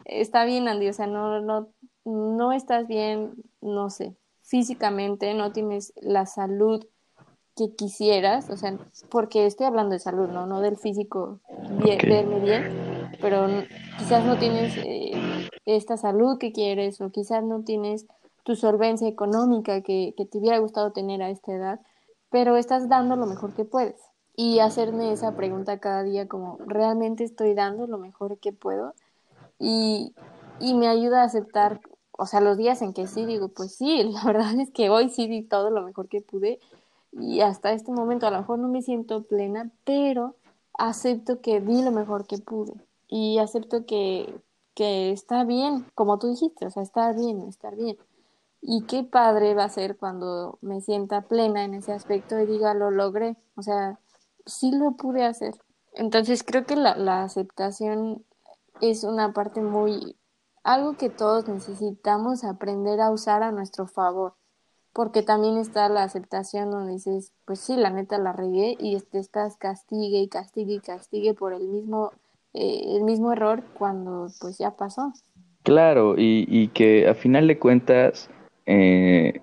está 0.05 0.45
bien, 0.45 0.69
Andy, 0.69 0.89
o 0.89 0.93
sea, 0.93 1.07
no, 1.07 1.41
no, 1.41 1.69
no 2.05 2.53
estás 2.53 2.87
bien, 2.87 3.33
no 3.61 3.91
sé, 3.91 4.15
físicamente, 4.43 5.35
no 5.35 5.53
tienes 5.53 5.93
la 6.01 6.27
salud 6.27 6.85
que 7.57 7.75
quisieras, 7.75 8.49
o 8.51 8.57
sea, 8.57 8.79
porque 9.11 9.47
estoy 9.47 9.67
hablando 9.67 9.93
de 9.93 9.99
salud, 9.99 10.29
¿no? 10.29 10.47
No 10.47 10.61
del 10.61 10.77
físico, 10.77 11.41
bien, 11.85 11.99
verme 12.03 12.41
bien, 12.41 13.11
pero 13.21 13.47
quizás 13.99 14.25
no 14.25 14.39
tienes 14.39 14.77
eh, 14.79 15.13
esta 15.67 15.97
salud 15.97 16.39
que 16.39 16.53
quieres 16.53 17.01
o 17.01 17.11
quizás 17.11 17.45
no 17.45 17.63
tienes 17.63 18.07
tu 18.43 18.57
solvencia 18.57 19.07
económica 19.07 19.83
que, 19.83 20.15
que 20.17 20.25
te 20.25 20.39
hubiera 20.39 20.59
gustado 20.59 20.93
tener 20.93 21.23
a 21.23 21.31
esta 21.31 21.53
edad, 21.53 21.81
pero 22.31 22.57
estás 22.57 22.89
dando 22.89 23.17
lo 23.17 23.27
mejor 23.27 23.55
que 23.55 23.65
puedes. 23.65 24.01
Y 24.35 24.61
hacerme 24.61 25.13
esa 25.13 25.37
pregunta 25.37 25.79
cada 25.79 26.03
día 26.03 26.27
como, 26.27 26.57
¿realmente 26.67 27.23
estoy 27.23 27.53
dando 27.53 27.87
lo 27.87 27.99
mejor 27.99 28.39
que 28.39 28.53
puedo? 28.53 28.95
Y, 29.62 30.12
y 30.59 30.75
me 30.75 30.88
ayuda 30.88 31.23
a 31.23 31.26
aceptar, 31.26 31.81
o 32.11 32.26
sea, 32.26 32.40
los 32.40 32.59
días 32.59 32.83
en 32.83 32.92
que 32.92 33.07
sí 33.07 33.25
digo, 33.25 33.49
pues 33.49 33.76
sí, 33.76 34.02
la 34.12 34.25
verdad 34.25 34.59
es 34.59 34.71
que 34.73 34.90
hoy 34.90 35.09
sí 35.09 35.28
di 35.28 35.42
todo 35.42 35.71
lo 35.71 35.83
mejor 35.83 36.09
que 36.09 36.21
pude 36.21 36.59
y 37.12 37.40
hasta 37.40 37.73
este 37.73 37.92
momento 37.92 38.26
a 38.26 38.31
lo 38.31 38.38
mejor 38.38 38.59
no 38.59 38.69
me 38.69 38.83
siento 38.83 39.23
plena, 39.23 39.71
pero 39.85 40.35
acepto 40.75 41.40
que 41.40 41.61
di 41.61 41.83
lo 41.83 41.92
mejor 41.92 42.26
que 42.26 42.38
pude 42.38 42.73
y 43.07 43.38
acepto 43.38 43.85
que, 43.87 44.35
que 44.75 45.12
está 45.12 45.45
bien, 45.45 45.87
como 45.95 46.19
tú 46.19 46.28
dijiste, 46.28 46.66
o 46.66 46.71
sea, 46.71 46.83
está 46.83 47.12
bien, 47.12 47.42
estar 47.42 47.76
bien. 47.76 47.99
Y 48.62 48.85
qué 48.87 49.04
padre 49.04 49.54
va 49.54 49.64
a 49.64 49.69
ser 49.69 49.97
cuando 49.97 50.59
me 50.62 50.81
sienta 50.81 51.23
plena 51.23 51.64
en 51.64 51.75
ese 51.75 51.92
aspecto 51.92 52.38
y 52.40 52.47
diga, 52.47 52.75
lo 52.75 52.90
logré, 52.90 53.37
o 53.57 53.62
sea, 53.62 54.00
sí 54.47 54.73
lo 54.73 54.92
pude 54.92 55.25
hacer. 55.25 55.54
Entonces 55.95 56.42
creo 56.42 56.64
que 56.64 56.76
la, 56.76 56.97
la 56.97 57.23
aceptación 57.23 58.25
es 58.83 59.05
una 59.05 59.33
parte 59.33 59.62
muy, 59.62 60.17
algo 60.62 60.99
que 60.99 61.09
todos 61.09 61.49
necesitamos 61.49 62.45
aprender 62.45 63.01
a 63.01 63.11
usar 63.11 63.43
a 63.43 63.53
nuestro 63.53 63.87
favor 63.87 64.35
porque 64.93 65.23
también 65.23 65.57
está 65.57 65.89
la 65.89 66.03
aceptación 66.05 66.71
donde 66.71 66.93
dices, 66.93 67.33
pues 67.47 67.61
sí, 67.61 67.77
la 67.77 67.91
neta 67.91 68.19
la 68.19 68.33
regué 68.33 68.77
y 68.79 68.99
te 69.01 69.19
estás 69.19 69.57
castigue 69.57 70.21
y 70.21 70.29
castigue 70.29 70.75
y 70.75 70.81
castigue 70.81 71.35
por 71.35 71.55
el 71.55 71.67
mismo, 71.67 72.12
eh, 72.53 72.83
el 72.97 73.05
mismo 73.05 73.33
error 73.33 73.62
cuando 73.75 74.29
pues 74.41 74.59
ya 74.59 74.77
pasó. 74.77 75.12
Claro, 75.62 76.15
y, 76.19 76.47
y 76.49 76.69
que 76.69 77.09
a 77.09 77.15
final 77.15 77.47
de 77.47 77.59
cuentas, 77.59 78.29
eh, 78.67 79.41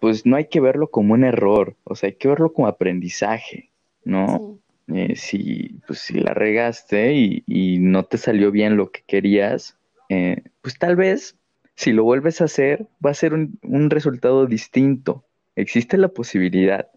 pues 0.00 0.26
no 0.26 0.36
hay 0.36 0.46
que 0.46 0.60
verlo 0.60 0.90
como 0.90 1.14
un 1.14 1.24
error, 1.24 1.76
o 1.84 1.94
sea, 1.94 2.08
hay 2.08 2.16
que 2.16 2.28
verlo 2.28 2.52
como 2.52 2.66
aprendizaje, 2.66 3.70
¿no? 4.04 4.58
Eh, 4.94 5.16
si, 5.16 5.80
pues, 5.86 5.98
si 5.98 6.14
la 6.14 6.32
regaste 6.34 7.12
y, 7.12 7.44
y, 7.46 7.78
no 7.78 8.04
te 8.04 8.16
salió 8.16 8.50
bien 8.50 8.76
lo 8.76 8.90
que 8.90 9.02
querías, 9.06 9.76
pues 10.62 10.78
tal 10.78 10.96
vez 10.96 11.38
si 11.78 11.92
lo 11.92 12.02
vuelves 12.02 12.40
a 12.40 12.46
hacer, 12.46 12.88
va 13.04 13.10
a 13.10 13.14
ser 13.14 13.34
un, 13.34 13.88
resultado 13.88 14.46
distinto. 14.46 15.24
Existe 15.54 15.96
la 15.96 16.08
posibilidad, 16.08 16.88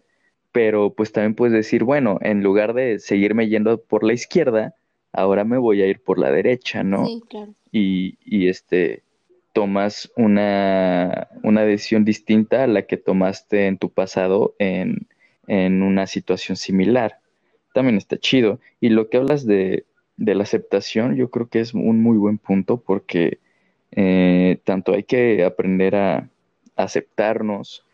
pero 0.50 0.92
pues 0.92 1.12
también 1.12 1.36
puedes 1.36 1.54
decir, 1.54 1.84
bueno, 1.84 2.18
en 2.20 2.42
lugar 2.42 2.74
de 2.74 2.98
seguirme 2.98 3.46
yendo 3.46 3.80
por 3.80 4.02
la 4.02 4.12
izquierda, 4.12 4.74
ahora 5.12 5.44
me 5.44 5.56
voy 5.56 5.82
a 5.82 5.86
ir 5.86 6.02
por 6.02 6.18
la 6.18 6.32
derecha, 6.32 6.82
¿no? 6.82 7.06
Sí, 7.06 7.22
claro. 7.30 7.54
Y, 7.70 8.18
y 8.24 8.48
este, 8.48 9.04
tomas 9.52 10.10
una, 10.16 11.28
una, 11.44 11.62
decisión 11.62 12.04
distinta 12.04 12.64
a 12.64 12.66
la 12.66 12.82
que 12.82 12.96
tomaste 12.96 13.68
en 13.68 13.78
tu 13.78 13.88
pasado 13.88 14.56
en, 14.58 15.06
en, 15.46 15.84
una 15.84 16.08
situación 16.08 16.56
similar. 16.56 17.20
También 17.72 17.96
está 17.96 18.18
chido. 18.18 18.60
Y 18.80 18.90
lo 18.90 19.08
que 19.08 19.16
hablas 19.16 19.46
de, 19.46 19.84
de 20.16 20.34
la 20.34 20.42
aceptación, 20.42 21.16
yo 21.16 21.30
creo 21.30 21.48
que 21.48 21.60
es 21.60 21.74
un 21.74 22.02
muy 22.02 22.16
buen 22.16 22.38
punto 22.38 22.78
porque 22.78 23.38
eh, 23.92 24.58
tanto 24.64 24.94
hay 24.94 25.02
que 25.02 25.44
aprender 25.44 25.96
a 25.96 26.28
aceptarnos 26.76 27.84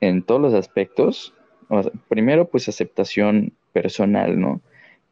en 0.00 0.22
todos 0.22 0.40
los 0.40 0.54
aspectos. 0.54 1.34
primero, 2.08 2.48
pues 2.48 2.68
aceptación 2.68 3.52
personal, 3.72 4.38
¿no? 4.40 4.60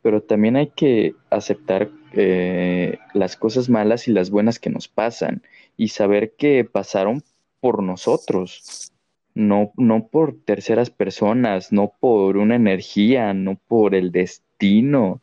Pero 0.02 0.22
también 0.22 0.56
hay 0.56 0.68
que 0.68 1.14
aceptar 1.30 1.90
eh, 2.12 2.98
las 3.14 3.36
cosas 3.36 3.68
malas 3.68 4.08
y 4.08 4.12
las 4.12 4.30
buenas 4.30 4.58
que 4.58 4.70
nos 4.70 4.88
pasan 4.88 5.42
y 5.76 5.88
saber 5.88 6.32
que 6.32 6.64
pasaron 6.64 7.22
por 7.60 7.82
nosotros, 7.82 8.91
no, 9.34 9.72
no 9.76 10.08
por 10.08 10.36
terceras 10.44 10.90
personas, 10.90 11.72
no 11.72 11.92
por 12.00 12.36
una 12.36 12.56
energía, 12.56 13.32
no 13.34 13.58
por 13.68 13.94
el 13.94 14.12
destino. 14.12 15.20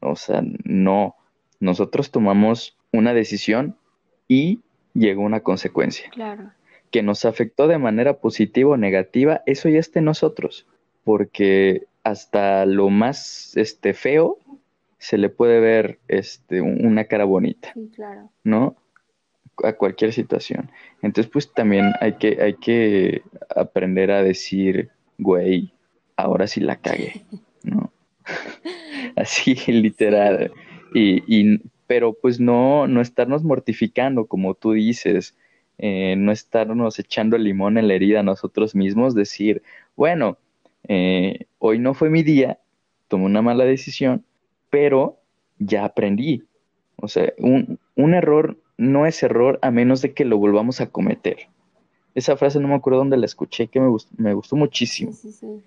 O 0.00 0.16
sea, 0.16 0.42
no. 0.64 1.16
Nosotros 1.60 2.10
tomamos 2.10 2.76
una 2.92 3.14
decisión 3.14 3.76
y 4.28 4.60
llegó 4.94 5.22
una 5.22 5.40
consecuencia. 5.40 6.10
Claro. 6.10 6.50
Que 6.90 7.02
nos 7.02 7.24
afectó 7.24 7.68
de 7.68 7.78
manera 7.78 8.18
positiva 8.18 8.70
o 8.70 8.76
negativa, 8.76 9.42
eso 9.46 9.68
ya 9.68 9.78
está 9.78 9.98
en 10.00 10.06
nosotros, 10.06 10.66
porque 11.04 11.86
hasta 12.04 12.66
lo 12.66 12.90
más 12.90 13.56
este, 13.56 13.94
feo 13.94 14.38
se 14.98 15.18
le 15.18 15.28
puede 15.28 15.60
ver 15.60 15.98
este, 16.08 16.60
una 16.60 17.04
cara 17.04 17.24
bonita, 17.24 17.72
sí, 17.74 17.90
claro. 17.94 18.30
¿no? 18.44 18.76
A 19.62 19.72
cualquier 19.74 20.12
situación. 20.12 20.70
Entonces, 21.02 21.30
pues 21.30 21.52
también 21.52 21.92
hay 22.00 22.14
que, 22.14 22.38
hay 22.40 22.54
que 22.54 23.22
aprender 23.54 24.10
a 24.10 24.22
decir, 24.22 24.90
güey, 25.18 25.72
ahora 26.16 26.46
sí 26.46 26.60
la 26.60 26.76
cagué, 26.76 27.22
¿no? 27.62 27.92
Así, 29.16 29.54
literal. 29.72 30.52
Y, 30.94 31.22
y, 31.26 31.60
pero 31.86 32.14
pues 32.14 32.40
no, 32.40 32.86
no 32.88 33.00
estarnos 33.00 33.44
mortificando, 33.44 34.26
como 34.26 34.54
tú 34.54 34.72
dices, 34.72 35.36
eh, 35.78 36.14
no 36.16 36.32
estarnos 36.32 36.98
echando 36.98 37.36
limón 37.38 37.76
en 37.76 37.88
la 37.88 37.94
herida 37.94 38.20
a 38.20 38.22
nosotros 38.22 38.74
mismos, 38.74 39.14
decir, 39.14 39.62
bueno, 39.96 40.38
eh, 40.88 41.46
hoy 41.58 41.78
no 41.78 41.94
fue 41.94 42.10
mi 42.10 42.22
día, 42.22 42.58
tomé 43.08 43.26
una 43.26 43.42
mala 43.42 43.64
decisión, 43.64 44.24
pero 44.70 45.18
ya 45.58 45.84
aprendí. 45.84 46.44
O 46.96 47.08
sea, 47.08 47.32
un, 47.38 47.78
un 47.96 48.14
error 48.14 48.58
no 48.76 49.06
es 49.06 49.22
error 49.22 49.58
a 49.62 49.70
menos 49.70 50.02
de 50.02 50.12
que 50.12 50.24
lo 50.24 50.38
volvamos 50.38 50.80
a 50.80 50.90
cometer. 50.90 51.48
Esa 52.14 52.36
frase 52.36 52.60
no 52.60 52.68
me 52.68 52.74
acuerdo 52.74 52.98
dónde 52.98 53.16
la 53.16 53.26
escuché, 53.26 53.68
que 53.68 53.80
me 53.80 53.88
gustó, 53.88 54.10
me 54.16 54.34
gustó 54.34 54.56
muchísimo. 54.56 55.12
Sí, 55.12 55.32
sí, 55.32 55.38
sí. 55.40 55.62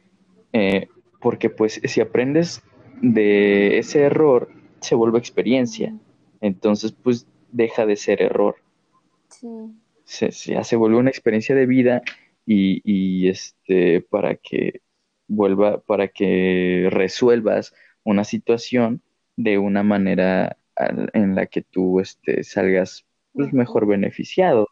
Eh, 0.54 0.88
porque 1.20 1.50
pues 1.50 1.82
si 1.84 2.02
aprendes 2.02 2.62
de 3.02 3.80
ese 3.80 4.02
error, 4.02 4.50
se 4.80 4.96
vuelve 4.96 5.18
experiencia 5.18 5.94
entonces 6.46 6.92
pues 6.92 7.28
deja 7.52 7.86
de 7.86 7.96
ser 7.96 8.22
error. 8.22 8.56
Sí. 9.30 9.48
Se, 10.04 10.32
se, 10.32 10.76
vuelve 10.76 10.98
una 10.98 11.10
experiencia 11.10 11.56
de 11.56 11.66
vida 11.66 12.04
y, 12.46 12.82
y, 12.84 13.28
este 13.28 14.02
para 14.02 14.36
que 14.36 14.82
vuelva, 15.28 15.80
para 15.80 16.10
que 16.10 16.88
resuelvas 16.92 17.74
una 18.04 18.24
situación 18.24 19.02
de 19.36 19.58
una 19.58 19.82
manera 19.82 20.58
en 20.78 21.36
la 21.36 21.46
que 21.46 21.62
tú 21.62 22.00
este, 22.00 22.44
salgas 22.44 23.06
pues, 23.34 23.54
mejor 23.54 23.86
beneficiado. 23.86 24.68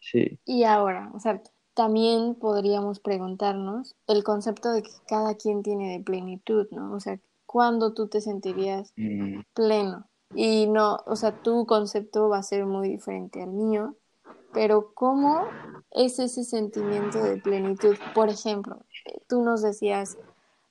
Sí. 0.00 0.38
Y 0.44 0.64
ahora, 0.64 1.10
o 1.14 1.20
sea, 1.20 1.40
también 1.74 2.36
podríamos 2.36 3.00
preguntarnos 3.00 3.96
el 4.06 4.22
concepto 4.22 4.72
de 4.72 4.82
que 4.82 4.90
cada 5.08 5.34
quien 5.34 5.62
tiene 5.62 5.92
de 5.92 6.04
plenitud, 6.04 6.68
¿no? 6.70 6.92
O 6.92 7.00
sea, 7.00 7.18
¿cuándo 7.46 7.94
tú 7.94 8.08
te 8.08 8.20
sentirías 8.20 8.92
mm. 8.96 9.40
pleno? 9.54 10.06
Y 10.34 10.66
no, 10.66 10.98
o 11.06 11.16
sea, 11.16 11.42
tu 11.42 11.66
concepto 11.66 12.28
va 12.28 12.38
a 12.38 12.42
ser 12.42 12.66
muy 12.66 12.88
diferente 12.88 13.42
al 13.42 13.50
mío, 13.50 13.94
pero 14.52 14.92
¿cómo 14.94 15.46
es 15.90 16.18
ese 16.18 16.44
sentimiento 16.44 17.22
de 17.22 17.36
plenitud? 17.36 17.96
Por 18.14 18.28
ejemplo, 18.28 18.78
tú 19.28 19.42
nos 19.42 19.62
decías 19.62 20.16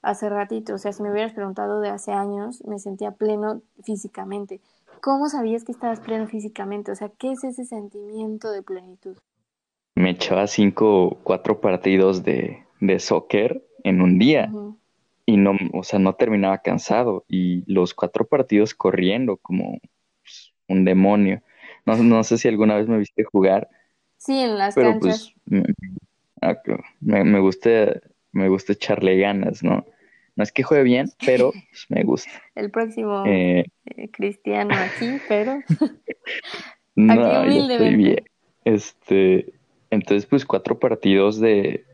hace 0.02 0.30
ratito, 0.30 0.76
o 0.76 0.78
sea, 0.78 0.92
si 0.92 1.02
me 1.02 1.12
hubieras 1.12 1.34
preguntado 1.34 1.80
de 1.80 1.90
hace 1.90 2.12
años, 2.12 2.64
me 2.66 2.80
sentía 2.80 3.12
pleno 3.12 3.62
físicamente. 3.84 4.62
¿Cómo 5.04 5.28
sabías 5.28 5.66
que 5.66 5.74
estabas 5.74 6.00
pleno 6.00 6.28
físicamente? 6.28 6.94
O 6.94 6.96
sea, 6.96 7.12
¿qué 7.20 7.34
es 7.34 7.44
ese 7.44 7.66
sentimiento 7.66 8.52
de 8.52 8.64
plenitud? 8.64 9.18
Me 9.96 10.12
echaba 10.12 10.48
cinco, 10.48 11.20
cuatro 11.24 11.60
partidos 11.60 12.24
de, 12.24 12.64
de 12.80 13.00
soccer 13.00 13.62
en 13.84 14.02
un 14.02 14.18
día. 14.18 14.50
Y 15.26 15.36
no, 15.36 15.58
o 15.74 15.84
sea, 15.84 16.00
no 16.00 16.16
terminaba 16.16 16.60
cansado. 16.60 17.26
Y 17.28 17.70
los 17.72 17.94
cuatro 17.94 18.26
partidos 18.26 18.74
corriendo 18.74 19.36
como 19.36 19.78
pues, 20.22 20.54
un 20.70 20.86
demonio. 20.86 21.44
No, 21.86 21.98
no 21.98 22.24
sé 22.24 22.38
si 22.38 22.48
alguna 22.48 22.76
vez 22.76 22.88
me 22.88 22.98
viste 22.98 23.26
jugar. 23.26 23.68
Sí, 24.18 24.40
en 24.40 24.58
las 24.58 24.74
pero 24.74 24.98
Pues, 25.00 25.34
ah, 26.42 26.56
me, 27.02 27.26
me, 27.26 27.42
gusta, 27.42 28.00
me 28.32 28.48
gusta 28.48 28.72
echarle 28.72 29.18
ganas, 29.18 29.64
¿no? 29.64 29.86
No 30.36 30.44
es 30.44 30.52
que 30.52 30.64
juegue 30.64 30.84
bien, 30.84 31.08
pero 31.26 31.52
pues, 31.70 31.86
me 31.90 32.04
gusta. 32.04 32.32
El 32.56 32.72
próximo 32.72 33.24
eh, 33.26 33.66
eh, 33.86 34.10
cristiano 34.12 34.74
aquí, 34.76 35.18
pero 35.28 35.60
no, 36.96 37.24
aquí 37.24 37.58
yo 37.58 37.68
estoy 37.70 37.96
bien. 37.96 38.24
Este, 38.66 39.54
entonces, 39.90 40.26
pues 40.26 40.46
cuatro 40.46 40.80
partidos 40.80 41.40
de, 41.40 41.86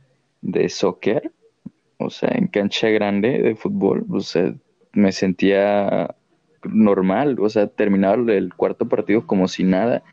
de 0.42 0.70
soccer, 0.70 1.32
o 1.98 2.10
sea, 2.10 2.30
en 2.30 2.48
cancha 2.48 2.90
grande 2.90 3.42
de 3.42 3.56
fútbol, 3.56 4.06
o 4.10 4.20
sea, 4.22 4.54
me 4.94 5.12
sentía 5.12 6.16
normal, 6.64 7.38
o 7.40 7.50
sea, 7.50 7.68
terminaba 7.68 8.16
el 8.32 8.54
cuarto 8.54 8.88
partido 8.88 9.26
como 9.26 9.48
si 9.48 9.64
nada, 9.64 10.04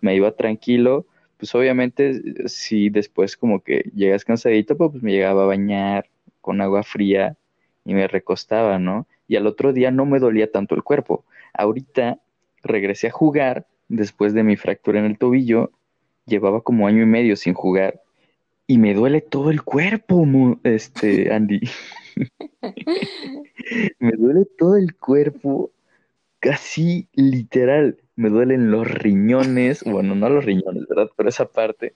me 0.00 0.14
iba 0.14 0.32
tranquilo, 0.32 1.06
pues 1.38 1.54
obviamente 1.54 2.48
si 2.48 2.90
después 2.90 3.36
como 3.36 3.62
que 3.62 3.90
llegas 3.94 4.24
cansadito, 4.24 4.76
pues, 4.76 4.90
pues 4.92 5.02
me 5.02 5.12
llegaba 5.12 5.44
a 5.44 5.46
bañar 5.46 6.08
con 6.40 6.60
agua 6.60 6.82
fría 6.82 7.36
y 7.84 7.94
me 7.94 8.06
recostaba, 8.08 8.78
¿no? 8.78 9.06
Y 9.28 9.36
al 9.36 9.46
otro 9.46 9.72
día 9.72 9.90
no 9.90 10.06
me 10.06 10.18
dolía 10.18 10.50
tanto 10.50 10.74
el 10.74 10.82
cuerpo. 10.82 11.24
Ahorita 11.54 12.20
regresé 12.62 13.08
a 13.08 13.12
jugar 13.12 13.66
después 13.88 14.34
de 14.34 14.42
mi 14.42 14.56
fractura 14.56 15.00
en 15.00 15.06
el 15.06 15.18
tobillo, 15.18 15.70
llevaba 16.26 16.62
como 16.62 16.86
año 16.86 17.02
y 17.02 17.06
medio 17.06 17.36
sin 17.36 17.54
jugar 17.54 18.00
y 18.66 18.78
me 18.78 18.94
duele 18.94 19.20
todo 19.20 19.50
el 19.50 19.62
cuerpo, 19.62 20.26
este 20.64 21.32
Andy. 21.34 21.60
me 23.98 24.12
duele 24.12 24.46
todo 24.58 24.76
el 24.76 24.94
cuerpo, 24.96 25.70
casi 26.40 27.08
literal. 27.12 27.98
Me 28.16 28.28
duelen 28.28 28.70
los 28.70 28.88
riñones, 28.88 29.82
bueno, 29.84 30.14
no 30.14 30.28
los 30.28 30.44
riñones, 30.44 30.86
¿verdad? 30.88 31.10
Pero 31.16 31.28
esa 31.28 31.46
parte. 31.46 31.94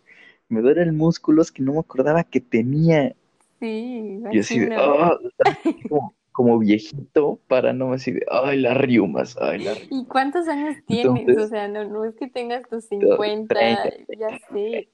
Me 0.48 0.60
duelen 0.60 0.96
músculos 0.96 1.50
que 1.50 1.62
no 1.62 1.72
me 1.72 1.80
acordaba 1.80 2.24
que 2.24 2.40
tenía. 2.40 3.14
Sí, 3.60 4.20
y 4.30 4.38
así 4.38 4.60
de, 4.60 4.78
oh", 4.78 5.18
como, 6.32 6.58
viejito, 6.58 7.40
para 7.48 7.72
no 7.72 7.92
decir, 7.92 8.22
ay, 8.30 8.60
las 8.60 8.76
riumas, 8.76 9.38
ay, 9.40 9.64
las 9.64 9.78
¿Y 9.90 10.04
cuántos 10.04 10.46
años 10.48 10.76
tienes? 10.86 11.38
o 11.38 11.48
sea, 11.48 11.66
no, 11.68 12.04
es 12.04 12.14
que 12.16 12.28
tengas 12.28 12.68
tus 12.68 12.84
50, 12.88 13.90
ya 14.18 14.38
sé. 14.52 14.88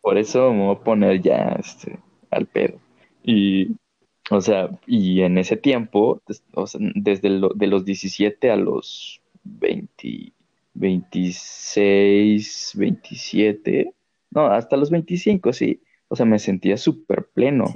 Por 0.00 0.16
eso 0.16 0.50
me 0.52 0.66
voy 0.66 0.76
a 0.76 0.80
poner 0.80 1.20
ya 1.20 1.56
este, 1.58 1.98
al 2.30 2.46
pedo. 2.46 2.80
Y, 3.22 3.76
o 4.30 4.40
sea, 4.40 4.70
y 4.86 5.20
en 5.20 5.36
ese 5.36 5.58
tiempo, 5.58 6.22
desde 6.94 7.40
de 7.54 7.66
los 7.66 7.84
17 7.84 8.50
a 8.50 8.56
los 8.56 9.20
20, 9.44 10.32
26, 10.72 12.72
27, 12.74 13.92
no, 14.30 14.46
hasta 14.46 14.78
los 14.78 14.90
25, 14.90 15.52
sí. 15.52 15.82
O 16.10 16.16
sea, 16.16 16.26
me 16.26 16.40
sentía 16.40 16.76
súper 16.76 17.28
pleno, 17.32 17.66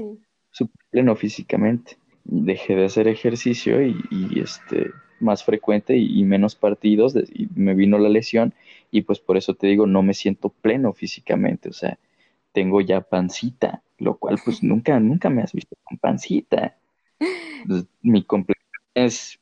súper 0.50 0.84
pleno 0.90 1.14
físicamente. 1.14 1.96
Dejé 2.24 2.74
de 2.74 2.86
hacer 2.86 3.06
ejercicio 3.06 3.80
y, 3.80 4.40
este, 4.40 4.90
más 5.20 5.44
frecuente 5.44 5.96
y, 5.96 6.24
menos 6.24 6.56
partidos, 6.56 7.14
y 7.32 7.48
me 7.54 7.74
vino 7.74 7.96
la 7.96 8.08
lesión 8.08 8.52
y 8.90 9.02
pues 9.02 9.18
por 9.18 9.36
eso 9.36 9.54
te 9.54 9.66
digo, 9.66 9.86
no 9.86 10.02
me 10.02 10.14
siento 10.14 10.50
pleno 10.50 10.92
físicamente, 10.92 11.68
o 11.68 11.72
sea, 11.72 11.98
tengo 12.52 12.80
ya 12.80 13.00
pancita, 13.00 13.82
lo 13.98 14.16
cual 14.18 14.38
pues 14.44 14.62
nunca, 14.62 14.98
nunca 15.00 15.30
me 15.30 15.42
has 15.42 15.52
visto 15.52 15.76
con 15.84 15.98
pancita. 15.98 16.76
Pues, 17.66 17.86
mi 18.02 18.22
complexión 18.22 18.82
es 18.94 19.40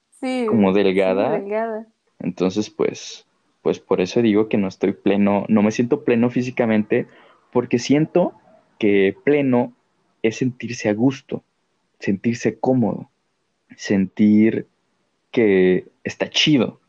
como 0.49 0.73
delgada. 0.73 1.33
delgada. 1.33 1.87
Entonces, 2.19 2.71
pues, 2.71 3.27
pues 3.63 3.79
por 3.79 4.01
eso 4.01 4.23
digo 4.23 4.49
que 4.49 4.59
no 4.59 4.69
estoy 4.69 4.93
pleno, 4.93 5.45
no 5.49 5.63
me 5.63 5.71
siento 5.71 6.05
pleno 6.05 6.31
físicamente, 6.31 7.07
porque 7.53 7.79
siento 7.79 8.35
que 8.83 9.17
pleno 9.23 9.73
es 10.25 10.39
sentirse 10.39 10.89
a 10.89 10.93
gusto, 10.93 11.45
sentirse 12.01 12.59
cómodo, 12.59 13.09
sentir 13.77 14.67
que 15.31 15.87
está 16.03 16.29
chido. 16.29 16.81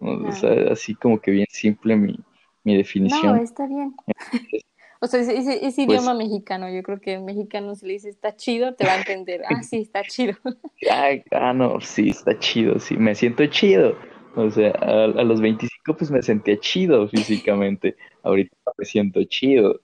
O 0.00 0.30
sea, 0.32 0.70
así 0.70 0.94
como 0.94 1.18
que 1.18 1.30
bien 1.30 1.46
simple 1.48 1.96
mi, 1.96 2.20
mi 2.62 2.76
definición. 2.76 3.36
No, 3.36 3.42
está 3.42 3.66
bien. 3.66 3.94
O 5.02 5.06
sea, 5.06 5.18
ese, 5.20 5.38
ese, 5.38 5.60
pues 5.62 5.78
idioma 5.78 6.12
mexicano, 6.12 6.68
yo 6.68 6.82
creo 6.82 7.00
que 7.00 7.14
en 7.14 7.24
mexicano 7.24 7.74
si 7.74 7.86
le 7.86 7.94
dice 7.94 8.10
está 8.10 8.36
chido, 8.36 8.74
te 8.74 8.84
va 8.84 8.92
a 8.92 8.98
entender. 8.98 9.40
Ah, 9.48 9.62
sí, 9.62 9.78
está 9.78 10.02
chido. 10.02 10.34
ah, 11.30 11.54
no, 11.54 11.80
sí, 11.80 12.10
está 12.10 12.38
chido, 12.38 12.78
sí, 12.78 12.98
me 12.98 13.14
siento 13.14 13.46
chido. 13.46 13.96
O 14.36 14.50
sea, 14.50 14.72
a, 14.72 15.06
los 15.06 15.40
25 15.40 15.96
pues 15.96 16.10
me 16.10 16.20
sentía 16.20 16.60
chido 16.60 17.08
físicamente. 17.08 17.96
Ahorita 18.24 18.54
me 18.76 18.84
siento 18.84 19.24
chido. 19.24 19.80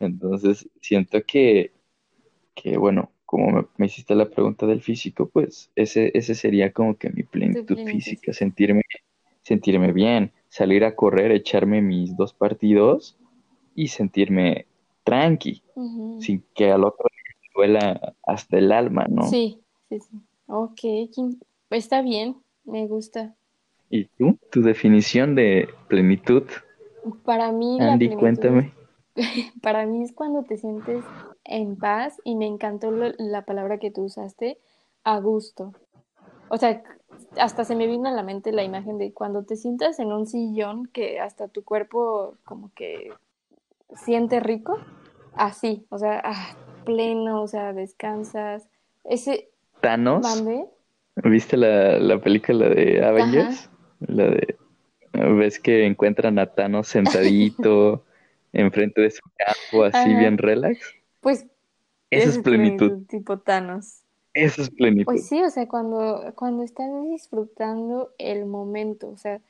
Entonces, 0.00 0.68
siento 0.80 1.22
que, 1.26 1.72
que 2.54 2.76
bueno, 2.76 3.10
como 3.24 3.68
me, 3.76 3.86
hiciste 3.86 4.14
la 4.14 4.28
pregunta 4.28 4.66
del 4.66 4.82
físico, 4.82 5.28
pues 5.28 5.70
ese, 5.74 6.10
ese 6.14 6.34
sería 6.34 6.72
como 6.72 6.96
que 6.96 7.10
mi 7.10 7.22
plenitud 7.22 7.78
física, 7.86 8.32
sentirme, 8.32 8.82
sentirme 9.42 9.92
bien, 9.92 10.32
salir 10.48 10.84
a 10.84 10.94
correr, 10.94 11.32
echarme 11.32 11.82
mis 11.82 12.16
dos 12.16 12.32
partidos 12.32 13.16
y 13.74 13.88
sentirme 13.88 14.66
tranqui, 15.04 15.62
sin 16.18 16.44
que 16.54 16.70
al 16.70 16.84
otro 16.84 17.06
le 17.08 17.50
duela 17.54 18.14
hasta 18.24 18.58
el 18.58 18.72
alma, 18.72 19.06
¿no? 19.08 19.22
Sí, 19.24 19.60
sí, 19.88 20.00
sí. 20.00 20.16
Ok, 20.46 20.80
está 21.70 22.02
bien, 22.02 22.36
me 22.64 22.86
gusta. 22.86 23.34
¿Y 23.90 24.04
tú? 24.04 24.38
¿Tu 24.50 24.62
definición 24.62 25.34
de 25.34 25.68
plenitud? 25.88 26.44
Para 27.24 27.52
mí, 27.52 27.80
Andy, 27.80 28.14
cuéntame. 28.16 28.72
Para 29.62 29.86
mí 29.86 30.02
es 30.02 30.12
cuando 30.12 30.42
te 30.42 30.56
sientes 30.56 31.04
en 31.44 31.76
paz 31.76 32.20
y 32.24 32.36
me 32.36 32.46
encantó 32.46 32.90
la 32.90 33.42
palabra 33.44 33.78
que 33.78 33.90
tú 33.90 34.04
usaste, 34.04 34.58
a 35.04 35.18
gusto. 35.20 35.72
O 36.48 36.56
sea, 36.58 36.82
hasta 37.38 37.64
se 37.64 37.74
me 37.74 37.86
vino 37.86 38.08
a 38.08 38.12
la 38.12 38.22
mente 38.22 38.52
la 38.52 38.64
imagen 38.64 38.98
de 38.98 39.12
cuando 39.12 39.44
te 39.44 39.56
sientas 39.56 39.98
en 39.98 40.12
un 40.12 40.26
sillón 40.26 40.86
que 40.86 41.20
hasta 41.20 41.48
tu 41.48 41.64
cuerpo 41.64 42.34
como 42.44 42.70
que 42.74 43.10
siente 43.94 44.40
rico, 44.40 44.78
así, 45.34 45.86
o 45.90 45.98
sea, 45.98 46.20
ah, 46.24 46.56
pleno, 46.84 47.42
o 47.42 47.48
sea, 47.48 47.72
descansas. 47.72 48.68
Ese. 49.04 49.50
Thanos. 49.80 50.26
¿Viste 51.24 51.56
la, 51.56 51.98
la 51.98 52.20
película 52.20 52.68
de 52.68 53.04
Avengers? 53.04 53.70
La 54.00 54.24
de. 54.24 54.56
¿Ves 55.12 55.58
que 55.58 55.86
encuentran 55.86 56.38
a 56.38 56.46
Thanos 56.46 56.88
sentadito 56.88 58.04
enfrente 58.56 59.00
de 59.00 59.10
su 59.10 59.22
campo, 59.36 59.84
así 59.84 60.14
bien 60.14 60.38
relax? 60.38 60.78
Pues. 61.20 61.46
Eso 62.10 62.30
es 62.30 62.38
plenitud. 62.38 63.04
Tipo 63.08 63.38
Thanos. 63.38 64.02
Eso 64.32 64.62
es 64.62 64.70
plenitud. 64.70 65.06
Pues 65.06 65.26
sí, 65.26 65.42
o 65.42 65.50
sea, 65.50 65.66
cuando, 65.66 66.32
cuando 66.34 66.62
estás 66.62 66.88
disfrutando 67.10 68.12
el 68.18 68.46
momento, 68.46 69.08
o 69.08 69.16
sea, 69.16 69.40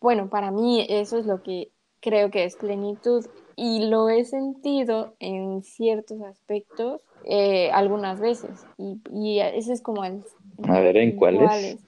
bueno, 0.00 0.30
para 0.30 0.50
mí 0.50 0.86
eso 0.88 1.18
es 1.18 1.26
lo 1.26 1.42
que 1.42 1.70
creo 2.00 2.30
que 2.30 2.44
es 2.44 2.56
plenitud 2.56 3.26
y 3.56 3.86
lo 3.88 4.08
he 4.08 4.24
sentido 4.24 5.14
en 5.18 5.62
ciertos 5.62 6.22
aspectos 6.22 7.00
eh, 7.24 7.70
algunas 7.72 8.20
veces 8.20 8.66
y, 8.78 9.00
y, 9.10 9.40
ese 9.40 9.72
es 9.72 9.82
como 9.82 10.04
el... 10.04 10.22
A 10.68 10.80
ver, 10.80 10.96
¿en 10.96 11.16
cuáles? 11.16 11.78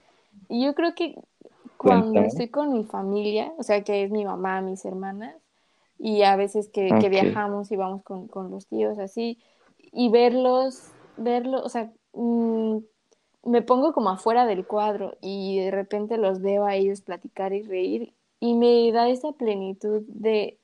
Yo 0.49 0.75
creo 0.75 0.95
que 0.95 1.15
cuando 1.77 2.19
estoy 2.21 2.49
con 2.49 2.73
mi 2.73 2.83
familia, 2.83 3.53
o 3.57 3.63
sea, 3.63 3.83
que 3.83 4.03
es 4.03 4.11
mi 4.11 4.25
mamá, 4.25 4.61
mis 4.61 4.83
hermanas, 4.83 5.35
y 5.99 6.23
a 6.23 6.35
veces 6.35 6.69
que, 6.69 6.89
viajamos 7.09 7.71
y 7.71 7.75
vamos 7.75 8.03
con, 8.03 8.27
con, 8.27 8.49
los 8.49 8.67
tíos 8.67 8.97
así, 8.97 9.37
y 9.91 10.09
verlos, 10.09 10.91
verlos, 11.17 11.61
o 11.65 11.69
sea, 11.69 11.91
mm, 12.13 12.77
me 13.43 13.61
pongo 13.61 13.93
como 13.93 14.09
afuera 14.09 14.45
del 14.45 14.65
cuadro 14.65 15.17
y 15.21 15.59
de 15.59 15.71
repente 15.71 16.17
los 16.17 16.41
veo 16.41 16.65
a 16.65 16.75
ellos 16.75 17.01
platicar 17.01 17.53
y 17.53 17.63
reír 17.63 18.13
y 18.39 18.55
me 18.55 18.91
da 18.91 19.09
esa 19.09 19.31
plenitud 19.33 20.03
de 20.07 20.59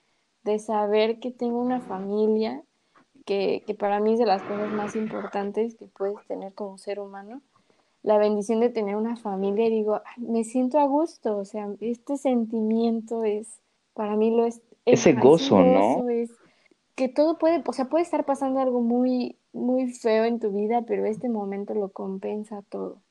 de 0.46 0.60
saber 0.60 1.20
que 1.20 1.32
tengo 1.32 1.60
una 1.60 1.82
familia, 1.82 2.64
que, 3.26 3.64
que, 3.66 3.74
para 3.74 4.00
mí 4.00 4.14
es 4.14 4.20
de 4.20 4.28
las 4.28 4.44
cosas 4.44 4.72
más 4.72 4.96
importantes 4.96 5.76
que 5.76 5.88
puedes 5.88 6.24
tener 6.28 6.54
como 6.54 6.78
ser 6.78 7.00
humano, 7.00 7.42
la 8.04 8.20
bendición 8.20 8.60
de 8.60 8.70
tener 8.70 8.96
una 8.96 9.16
familia 9.16 9.66
y 9.66 9.72
digo, 9.72 10.02
me 10.18 10.44
siento 10.44 10.78
a 10.78 10.86
gusto, 10.86 11.38
o 11.38 11.46
sea, 11.46 11.68
este 11.82 12.18
sentimiento 12.18 13.24
es, 13.24 13.60
para 13.96 14.16
mí 14.16 14.30
lo 14.30 14.46
es... 14.46 14.62
Ese 14.86 15.14
gozo, 15.14 15.62
¿no? 15.62 16.10
Es 16.10 16.32
que 16.96 17.10
todo 17.10 17.38
puede, 17.38 17.62
o 17.66 17.74
sea, 17.74 17.86
puede 17.86 18.04
estar 18.04 18.26
pasando 18.26 18.60
algo 18.60 18.82
muy, 18.82 19.38
muy 19.52 19.92
feo 19.92 20.24
en 20.24 20.40
tu 20.40 20.52
vida, 20.52 20.84
pero 20.88 21.06
este 21.06 21.30
momento 21.30 21.74
lo 21.74 21.90
compensa 21.90 22.62
todo. 22.70 23.02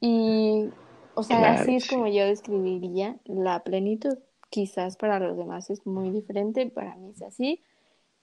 Y 0.00 0.70
O 1.14 1.22
sea, 1.22 1.54
así 1.54 1.76
es 1.76 1.88
como 1.88 2.06
yo 2.06 2.24
describiría 2.24 3.16
la 3.24 3.62
plenitud. 3.64 4.16
Quizás 4.48 4.96
para 4.96 5.18
los 5.18 5.36
demás 5.36 5.70
es 5.70 5.86
muy 5.86 6.10
diferente, 6.10 6.66
para 6.66 6.96
mí 6.96 7.10
es 7.10 7.22
así. 7.22 7.60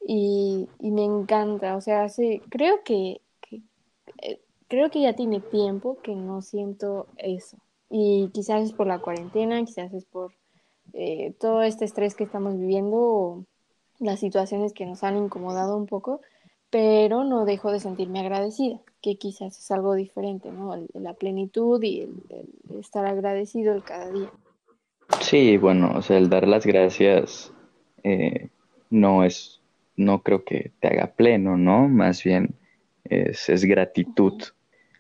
Y, 0.06 0.68
me 0.80 1.04
encanta, 1.04 1.76
o 1.76 1.82
sea, 1.82 2.08
sí, 2.10 2.42
creo 2.50 2.84
que, 2.84 3.22
eh, 4.22 4.40
creo 4.68 4.90
que 4.90 5.02
ya 5.02 5.14
tiene 5.14 5.40
tiempo 5.42 5.98
que 6.02 6.16
no 6.16 6.42
siento 6.42 7.08
eso. 7.18 7.58
Y 7.90 8.30
quizás 8.34 8.64
es 8.64 8.74
por 8.74 8.88
la 8.88 9.00
cuarentena, 9.00 9.64
quizás 9.66 9.94
es 9.94 10.06
por 10.06 10.34
eh, 10.94 11.34
todo 11.40 11.62
este 11.62 11.86
estrés 11.86 12.16
que 12.16 12.24
estamos 12.24 12.58
viviendo, 12.58 13.46
las 14.00 14.20
situaciones 14.20 14.74
que 14.74 14.86
nos 14.86 15.04
han 15.04 15.18
incomodado 15.18 15.78
un 15.78 15.86
poco, 15.86 16.22
pero 16.70 17.24
no 17.24 17.46
dejo 17.46 17.72
de 17.72 17.80
sentirme 17.80 18.20
agradecida, 18.20 18.80
que 19.02 19.18
quizás 19.18 19.58
es 19.58 19.72
algo 19.72 19.96
diferente, 19.96 20.52
¿no? 20.52 20.76
La 20.94 21.14
plenitud 21.14 21.82
y 21.84 22.02
el, 22.02 22.80
estar 22.80 23.06
agradecido 23.06 23.74
el 23.74 23.84
cada 23.84 24.12
día. 24.12 24.32
Sí, 25.22 25.58
bueno, 25.58 25.94
o 25.96 26.02
sea, 26.02 26.18
el 26.18 26.30
dar 26.30 26.48
las 26.48 26.66
gracias 26.66 27.52
eh, 28.04 28.50
no 28.90 29.24
es, 29.24 29.62
no 29.96 30.22
creo 30.22 30.44
que 30.44 30.72
te 30.80 30.88
haga 30.88 31.08
pleno, 31.08 31.58
¿no? 31.58 31.88
Más 31.88 32.24
bien 32.24 32.56
es, 33.06 33.50
es 33.50 33.66
gratitud, 33.66 34.42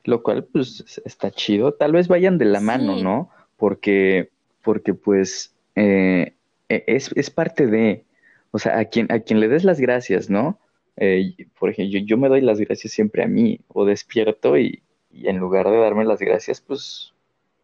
lo 0.03 0.23
cual 0.23 0.45
pues 0.45 1.01
está 1.05 1.29
chido. 1.29 1.73
Tal 1.73 1.91
vez 1.91 2.07
vayan 2.07 2.39
de 2.39 2.45
la 2.45 2.59
mano, 2.59 2.95
¿no? 3.01 3.29
Porque, 3.57 4.31
porque 4.63 4.95
pues 4.95 5.53
eh, 5.79 6.33
e, 6.67 6.83
es, 6.87 7.11
es 7.15 7.29
parte 7.29 7.67
de, 7.67 8.03
o 8.51 8.59
sea, 8.59 8.79
a 8.79 8.85
quien, 8.85 9.11
a 9.11 9.19
quien 9.19 9.39
le 9.39 9.47
des 9.47 9.63
las 9.63 9.79
gracias, 9.79 10.29
¿no? 10.29 10.59
Eh, 10.97 11.47
por 11.57 11.69
ejemplo, 11.69 11.99
yo, 11.99 12.17
me 12.17 12.27
doy 12.27 12.41
las 12.41 12.59
gracias 12.59 12.91
siempre 12.91 13.23
a 13.23 13.27
mí, 13.27 13.61
o 13.69 13.85
despierto 13.85 14.57
y, 14.57 14.83
en 15.11 15.37
lugar 15.37 15.69
de 15.69 15.77
darme 15.77 16.03
las 16.03 16.19
gracias, 16.19 16.59
pues 16.59 17.13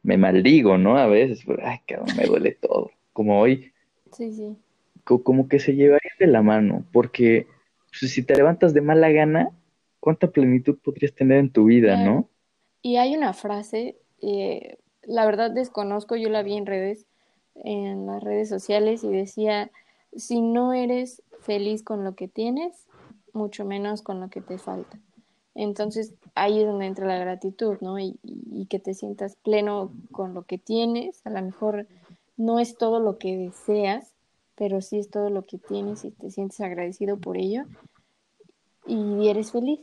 me 0.02 0.18
maldigo, 0.18 0.78
¿no? 0.78 0.98
A 0.98 1.08
veces, 1.08 1.44
pues, 1.46 1.60
ay, 1.62 1.80
cabrón, 1.86 2.16
me 2.18 2.26
duele 2.26 2.52
todo. 2.52 2.92
Como 3.12 3.42
hoy. 3.42 3.74
Sí, 4.12 4.32
sí. 4.32 4.56
como 5.04 5.50
que 5.50 5.60
se 5.60 5.76
llevaría 5.76 6.12
de 6.18 6.28
la 6.28 6.42
mano, 6.42 6.86
porque 6.94 7.48
pues, 8.00 8.12
si 8.12 8.24
te 8.24 8.36
levantas 8.36 8.74
de 8.74 8.82
mala 8.82 9.10
gana, 9.10 9.50
¿cuánta 10.00 10.32
plenitud 10.32 10.78
podrías 10.82 11.14
tener 11.14 11.40
en 11.40 11.50
tu 11.50 11.66
vida, 11.66 11.98
no? 11.98 12.30
Y 12.82 12.96
hay 12.96 13.16
una 13.16 13.34
frase, 13.34 13.98
eh, 14.22 14.78
la 15.04 15.26
verdad 15.26 15.52
desconozco, 15.52 16.16
yo 16.16 16.30
la 16.30 16.44
vi 16.44 16.56
en 16.56 16.66
redes, 16.66 17.08
en 17.64 18.06
las 18.06 18.24
redes 18.24 18.50
sociales, 18.50 19.04
y 19.04 19.10
decía, 19.10 19.72
si 20.16 20.42
no 20.42 20.74
eres 20.74 21.24
feliz 21.40 21.84
con 21.84 22.04
lo 22.04 22.16
que 22.16 22.28
tienes, 22.28 22.88
mucho 23.34 23.66
menos 23.66 24.02
con 24.02 24.20
lo 24.20 24.30
que 24.30 24.42
te 24.42 24.58
falta. 24.58 25.00
Entonces 25.56 26.14
ahí 26.36 26.60
es 26.60 26.68
donde 26.68 26.86
entra 26.86 27.08
la 27.08 27.18
gratitud, 27.18 27.78
¿no? 27.82 27.98
Y, 28.00 28.20
que 28.70 28.80
te 28.80 28.96
sientas 28.96 29.36
pleno 29.36 29.92
con 30.12 30.34
lo 30.34 30.44
que 30.44 30.58
tienes. 30.58 31.26
A 31.26 31.30
lo 31.30 31.42
mejor 31.42 31.88
no 32.36 32.60
es 32.60 32.78
todo 32.78 33.00
lo 33.00 33.20
que 33.20 33.38
deseas, 33.38 34.14
pero 34.56 34.82
sí 34.82 34.98
es 34.98 35.10
todo 35.10 35.30
lo 35.30 35.44
que 35.44 35.60
tienes 35.60 36.04
y 36.04 36.12
te 36.12 36.32
sientes 36.32 36.60
agradecido 36.62 37.18
por 37.18 37.38
ello 37.38 37.64
y 38.88 39.28
eres 39.28 39.52
feliz. 39.52 39.80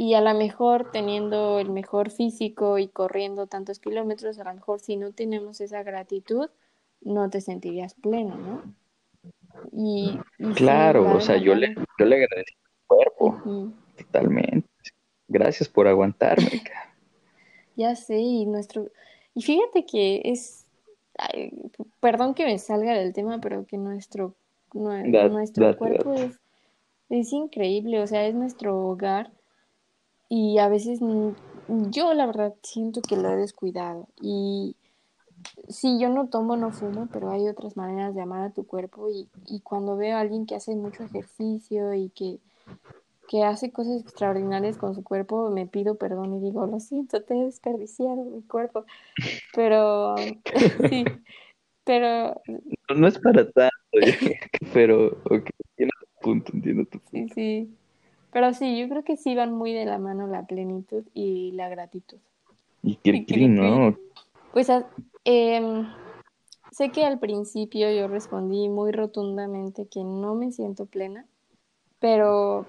Y 0.00 0.14
a 0.14 0.20
lo 0.20 0.32
mejor 0.32 0.92
teniendo 0.92 1.58
el 1.58 1.70
mejor 1.70 2.12
físico 2.12 2.78
y 2.78 2.86
corriendo 2.86 3.48
tantos 3.48 3.80
kilómetros, 3.80 4.38
a 4.38 4.44
lo 4.44 4.54
mejor 4.54 4.78
si 4.78 4.96
no 4.96 5.10
tenemos 5.10 5.60
esa 5.60 5.82
gratitud, 5.82 6.48
no 7.00 7.28
te 7.30 7.40
sentirías 7.40 7.94
pleno, 7.94 8.36
¿no? 8.36 8.62
Y, 9.72 10.16
claro, 10.54 11.16
o 11.16 11.20
sea, 11.20 11.36
yo 11.36 11.56
le, 11.56 11.74
yo 11.98 12.06
le 12.06 12.14
agradecí 12.14 12.54
mi 12.54 12.86
cuerpo, 12.86 13.72
totalmente. 13.96 14.68
Gracias 15.26 15.68
por 15.68 15.88
aguantarme. 15.88 16.46
ya 17.76 17.96
sé, 17.96 18.18
y 18.18 18.46
nuestro, 18.46 18.92
y 19.34 19.42
fíjate 19.42 19.84
que 19.84 20.22
es, 20.26 20.64
perdón 21.98 22.34
que 22.34 22.44
me 22.44 22.60
salga 22.60 22.94
del 22.94 23.12
tema, 23.12 23.40
pero 23.40 23.66
que 23.66 23.78
nuestro, 23.78 24.36
nuestro 24.72 25.76
cuerpo 25.76 26.14
Es, 26.14 26.38
es 27.08 27.32
increíble, 27.32 28.00
o 28.00 28.06
sea, 28.06 28.24
es 28.28 28.36
nuestro 28.36 28.78
hogar 28.78 29.32
y 30.28 30.58
a 30.58 30.68
veces 30.68 31.00
yo 31.90 32.14
la 32.14 32.26
verdad 32.26 32.54
siento 32.62 33.00
que 33.02 33.16
lo 33.16 33.30
he 33.30 33.36
descuidado 33.36 34.08
y 34.20 34.76
sí, 35.68 35.98
yo 36.00 36.08
no 36.08 36.28
tomo, 36.28 36.56
no 36.56 36.70
fumo, 36.70 37.08
pero 37.12 37.30
hay 37.30 37.48
otras 37.48 37.76
maneras 37.76 38.14
de 38.14 38.22
amar 38.22 38.42
a 38.42 38.50
tu 38.52 38.66
cuerpo 38.66 39.08
y, 39.10 39.28
y 39.46 39.60
cuando 39.60 39.96
veo 39.96 40.16
a 40.16 40.20
alguien 40.20 40.46
que 40.46 40.54
hace 40.54 40.74
mucho 40.74 41.02
ejercicio 41.02 41.94
y 41.94 42.10
que, 42.10 42.38
que 43.28 43.44
hace 43.44 43.70
cosas 43.70 44.02
extraordinarias 44.02 44.76
con 44.76 44.94
su 44.94 45.02
cuerpo, 45.02 45.50
me 45.50 45.66
pido 45.66 45.96
perdón 45.96 46.34
y 46.34 46.40
digo, 46.40 46.66
lo 46.66 46.80
siento, 46.80 47.22
te 47.22 47.34
he 47.34 47.44
desperdiciado 47.44 48.24
mi 48.24 48.42
cuerpo. 48.42 48.84
Pero, 49.54 50.16
sí, 50.90 51.04
pero... 51.84 52.40
No, 52.94 53.06
es 53.06 53.18
para 53.18 53.50
tanto, 53.50 53.72
pero, 54.72 55.08
ok, 55.24 55.50
entiendo 55.70 55.94
tu 56.00 56.20
punto, 56.22 56.52
entiendo 56.54 56.84
tu 56.86 56.98
punto. 57.00 57.34
Sí, 57.34 57.66
sí. 57.66 57.77
Pero 58.32 58.52
sí, 58.52 58.78
yo 58.78 58.88
creo 58.88 59.04
que 59.04 59.16
sí 59.16 59.34
van 59.34 59.52
muy 59.52 59.72
de 59.72 59.84
la 59.84 59.98
mano 59.98 60.26
la 60.26 60.46
plenitud 60.46 61.04
y 61.14 61.52
la 61.52 61.68
gratitud. 61.68 62.18
Y 62.82 62.96
que 62.96 63.48
¿no? 63.48 63.96
Pues 64.52 64.68
eh, 65.24 65.86
sé 66.72 66.90
que 66.90 67.04
al 67.04 67.18
principio 67.18 67.90
yo 67.90 68.08
respondí 68.08 68.68
muy 68.68 68.92
rotundamente 68.92 69.88
que 69.88 70.04
no 70.04 70.34
me 70.34 70.52
siento 70.52 70.86
plena, 70.86 71.26
pero 71.98 72.66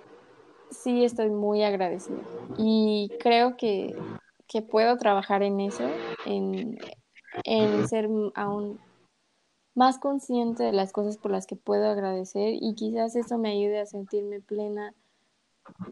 sí 0.72 1.04
estoy 1.04 1.30
muy 1.30 1.64
agradecida 1.64 2.22
y 2.58 3.12
creo 3.20 3.58
que, 3.58 3.96
que 4.48 4.62
puedo 4.62 4.98
trabajar 4.98 5.44
en 5.44 5.60
eso, 5.60 5.84
en, 6.26 6.78
en 7.44 7.88
ser 7.88 8.10
aún 8.36 8.80
más 9.76 10.00
consciente 10.00 10.64
de 10.64 10.74
las 10.74 10.92
cosas 10.92 11.18
por 11.18 11.32
las 11.32 11.48
que 11.48 11.56
puedo 11.56 11.88
agradecer 11.88 12.56
y 12.60 12.76
quizás 12.76 13.16
eso 13.16 13.38
me 13.38 13.52
ayude 13.52 13.80
a 13.80 13.86
sentirme 13.86 14.42
plena 14.42 14.94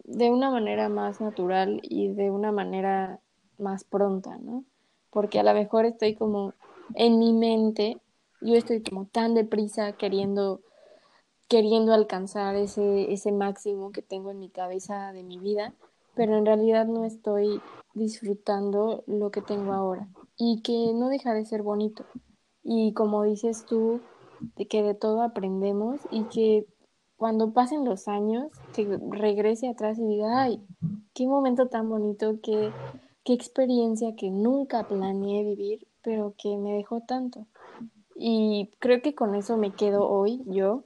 de 0.04 0.32
una 0.32 0.50
manera 0.50 0.90
más 0.90 1.22
natural 1.22 1.80
y 1.84 2.10
de 2.10 2.32
una 2.32 2.52
manera 2.52 3.20
más 3.58 3.84
pronta, 3.84 4.38
¿no? 4.38 4.64
porque 5.18 5.40
a 5.40 5.44
lo 5.44 5.54
mejor 5.54 5.86
estoy 5.86 6.16
como 6.16 6.54
en 6.94 7.18
mi 7.20 7.34
mente, 7.34 7.98
yo 8.40 8.56
estoy 8.56 8.84
como 8.84 9.06
tan 9.06 9.34
deprisa 9.34 9.94
queriendo 9.94 10.62
queriendo 11.48 11.94
alcanzar 11.94 12.56
ese, 12.56 13.12
ese 13.12 13.32
máximo 13.32 13.92
que 13.92 14.04
tengo 14.04 14.30
en 14.30 14.38
mi 14.38 14.50
cabeza 14.50 15.14
de 15.14 15.24
mi 15.24 15.40
vida, 15.40 15.74
pero 16.14 16.38
en 16.38 16.46
realidad 16.46 16.86
no 16.86 17.04
estoy 17.04 17.62
disfrutando 17.96 19.04
lo 19.08 19.32
que 19.32 19.42
tengo 19.42 19.74
ahora 19.74 20.08
y 20.38 20.62
que 20.62 20.92
no 20.94 21.10
deja 21.10 21.34
de 21.34 21.46
ser 21.46 21.64
bonito. 21.64 22.06
Y 22.64 22.94
como 22.94 23.24
dices 23.24 23.66
tú, 23.66 24.02
que 24.70 24.84
de 24.84 24.94
todo 24.94 25.24
aprendemos 25.24 26.02
y 26.12 26.26
que 26.26 26.68
cuando 27.18 27.52
pasen 27.52 27.84
los 27.84 28.08
años, 28.08 28.52
que 28.74 29.00
regrese 29.10 29.68
atrás 29.68 30.00
y 30.00 30.06
diga, 30.06 30.44
ay, 30.44 30.62
qué 31.14 31.28
momento 31.28 31.68
tan 31.68 31.90
bonito, 31.90 32.40
que 32.42 32.72
qué 33.28 33.34
experiencia 33.34 34.16
que 34.16 34.30
nunca 34.32 34.88
planeé 34.88 35.44
vivir, 35.44 35.88
pero 36.02 36.34
que 36.38 36.56
me 36.56 36.74
dejó 36.74 37.02
tanto. 37.02 37.46
Y 38.16 38.72
creo 38.80 39.02
que 39.02 39.16
con 39.16 39.36
eso 39.36 39.58
me 39.58 39.74
quedo 39.74 40.08
hoy 40.08 40.42
yo. 40.46 40.84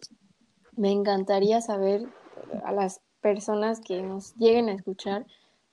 Me 0.76 0.92
encantaría 0.92 1.62
saber 1.62 2.08
a 2.64 2.72
las 2.72 3.02
personas 3.22 3.80
que 3.80 4.02
nos 4.02 4.34
lleguen 4.38 4.70
a 4.70 4.74
escuchar, 4.74 5.28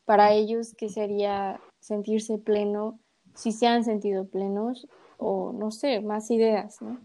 para 0.05 0.33
ellos 0.33 0.75
qué 0.77 0.91
sería 0.91 1.61
sentirse 1.81 2.37
pleno, 2.37 2.99
si 3.35 3.53
se 3.53 3.67
han 3.67 3.85
sentido 3.85 4.27
plenos 4.27 4.89
o 5.17 5.53
no 5.53 5.71
sé, 5.71 6.01
más 6.01 6.31
ideas, 6.31 6.83
¿no? 6.83 6.99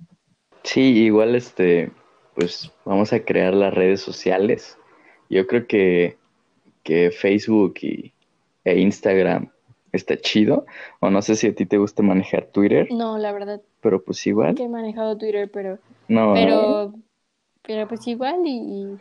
Sí, 0.63 0.82
igual 0.82 1.36
este, 1.36 1.92
pues 2.36 2.72
vamos 2.86 3.13
a 3.13 3.24
crear 3.24 3.54
las 3.54 3.74
redes 3.74 4.02
sociales. 4.02 4.78
Yo 5.30 5.48
creo 5.48 5.67
que, 5.67 6.17
que 6.84 7.12
Facebook 7.12 7.76
y, 7.82 8.13
e 8.63 8.80
Instagram 8.80 9.50
está 9.91 10.17
chido. 10.17 10.65
O 11.00 11.10
no 11.10 11.22
sé 11.22 11.36
si 11.36 11.48
a 11.48 11.56
ti 11.56 11.65
te 11.65 11.78
gusta 11.78 12.04
manejar 12.04 12.46
Twitter. 12.48 12.88
No, 12.91 13.17
la 13.17 13.32
verdad. 13.32 13.62
Pero 13.82 14.04
pues 14.04 14.26
igual. 14.28 14.56
Que 14.56 14.63
he 14.63 14.69
manejado 14.69 15.17
Twitter, 15.17 15.50
pero. 15.52 15.80
No. 16.08 16.34
Pero, 16.34 16.93
pero 17.62 17.88
pues 17.88 18.08
igual 18.08 18.41
y, 18.46 18.98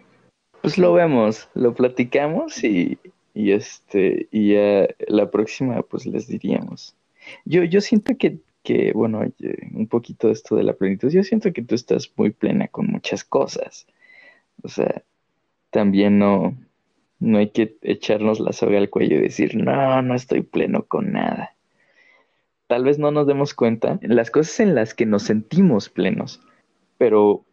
Pues 0.61 0.79
lo 0.79 0.93
vemos, 0.93 1.49
lo 1.55 1.75
platicamos 1.75 2.63
y, 2.63 2.99
y 3.35 3.53
este, 3.53 4.29
y 4.31 4.55
ya 4.55 4.89
la 5.09 5.31
próxima 5.31 5.83
pues 5.83 6.07
les 6.07 6.29
diríamos. 6.29 6.95
Yo, 7.45 7.65
yo 7.65 7.81
siento 7.81 8.17
que, 8.17 8.39
que, 8.63 8.93
bueno, 8.93 9.23
un 9.75 9.89
poquito 9.89 10.29
de 10.29 10.35
esto 10.35 10.57
de 10.57 10.63
la 10.63 10.75
plenitud, 10.75 11.11
yo 11.11 11.23
siento 11.23 11.53
que 11.53 11.63
tú 11.63 11.75
estás 11.75 12.13
muy 12.17 12.31
plena 12.31 12.69
con 12.69 12.87
muchas 12.87 13.25
cosas. 13.25 13.87
O 14.63 14.69
sea, 14.69 15.03
también 15.71 16.19
no, 16.19 16.57
no 17.19 17.39
hay 17.39 17.51
que 17.51 17.77
echarnos 17.83 18.41
la 18.41 18.53
soga 18.53 18.79
al 18.79 18.91
cuello 18.91 19.17
y 19.17 19.23
decir, 19.23 19.57
no, 19.57 20.03
no 20.03 20.15
estoy 20.15 20.43
pleno 20.43 20.85
con 20.85 21.13
nada. 21.13 21.55
Tal 22.67 22.85
vez 22.85 22.99
no 22.99 23.11
nos 23.11 23.27
demos 23.27 23.55
cuenta 23.55 23.99
en 24.03 24.17
las 24.17 24.31
cosas 24.31 24.61
en 24.61 24.75
las 24.75 24.95
que 24.95 25.07
nos 25.07 25.25
sentimos 25.25 25.89
plenos, 25.89 26.41
pero 26.99 27.45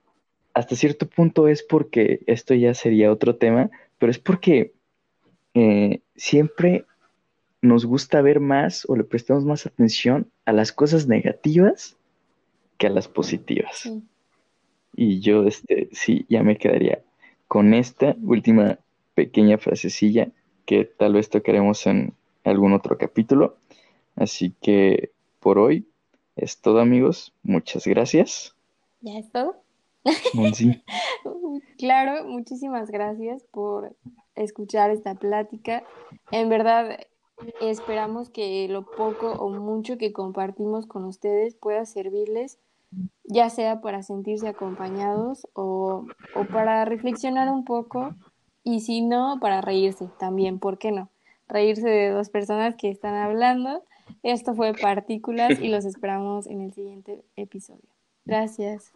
hasta 0.54 0.76
cierto 0.76 1.08
punto 1.08 1.48
es 1.48 1.64
porque, 1.64 2.22
esto 2.28 2.54
ya 2.54 2.74
sería 2.74 3.12
otro 3.12 3.36
tema, 3.36 3.70
pero 3.98 4.12
es 4.12 4.20
porque 4.20 4.74
eh, 5.54 6.02
siempre 6.16 6.86
nos 7.62 7.86
gusta 7.86 8.22
ver 8.22 8.40
más 8.40 8.86
o 8.88 8.96
le 8.96 9.04
prestamos 9.04 9.46
más 9.46 9.66
atención 9.66 10.32
a 10.46 10.54
las 10.54 10.72
cosas 10.72 11.08
negativas 11.08 11.98
que 12.78 12.88
a 12.88 12.90
las 12.90 13.08
positivas. 13.08 13.92
Y 14.96 15.20
yo, 15.20 15.44
este, 15.44 15.90
sí, 15.92 16.26
ya 16.30 16.44
me 16.44 16.58
quedaría 16.58 17.04
con 17.48 17.74
esta 17.74 18.16
última 18.22 18.80
pequeña 19.16 19.58
frasecilla 19.58 20.30
que 20.66 20.86
tal 20.86 21.14
vez 21.14 21.30
tocaremos 21.30 21.86
en 21.88 22.14
algún 22.44 22.74
otro 22.74 22.98
capítulo. 22.98 23.58
Así 24.16 24.54
que 24.62 25.12
por 25.40 25.60
hoy 25.60 25.88
es 26.36 26.62
todo, 26.62 26.80
amigos. 26.80 27.34
Muchas 27.44 27.86
gracias. 27.86 28.56
¿Ya 29.02 29.18
es 29.18 29.32
todo? 29.32 29.62
claro, 31.78 32.26
muchísimas 32.26 32.90
gracias 32.90 33.44
por 33.52 33.96
escuchar 34.36 34.92
esta 34.92 35.16
plática. 35.16 35.84
En 36.32 36.50
verdad, 36.50 37.00
esperamos 37.62 38.30
que 38.30 38.68
lo 38.70 38.86
poco 38.86 39.32
o 39.32 39.50
mucho 39.50 39.98
que 39.98 40.14
compartimos 40.14 40.86
con 40.86 41.06
ustedes 41.06 41.56
pueda 41.56 41.86
servirles, 41.86 42.58
ya 43.24 43.50
sea 43.50 43.82
para 43.82 44.04
sentirse 44.04 44.48
acompañados 44.48 45.48
o, 45.54 46.06
o 46.36 46.46
para 46.46 46.86
reflexionar 46.86 47.50
un 47.50 47.66
poco 47.66 48.16
y 48.64 48.82
si 48.82 49.02
no, 49.02 49.38
para 49.40 49.62
reírse 49.62 50.10
también, 50.20 50.60
¿por 50.60 50.78
qué 50.78 50.92
no? 50.92 51.10
Reírse 51.48 51.88
de 51.88 52.10
dos 52.10 52.30
personas 52.30 52.76
que 52.76 52.90
están 52.90 53.16
hablando. 53.16 53.84
Esto 54.24 54.54
fue 54.54 54.74
Partículas 54.74 55.60
y 55.60 55.70
los 55.70 55.86
esperamos 55.86 56.48
en 56.48 56.62
el 56.62 56.74
siguiente 56.74 57.24
episodio. 57.36 57.90
Gracias. 58.26 58.94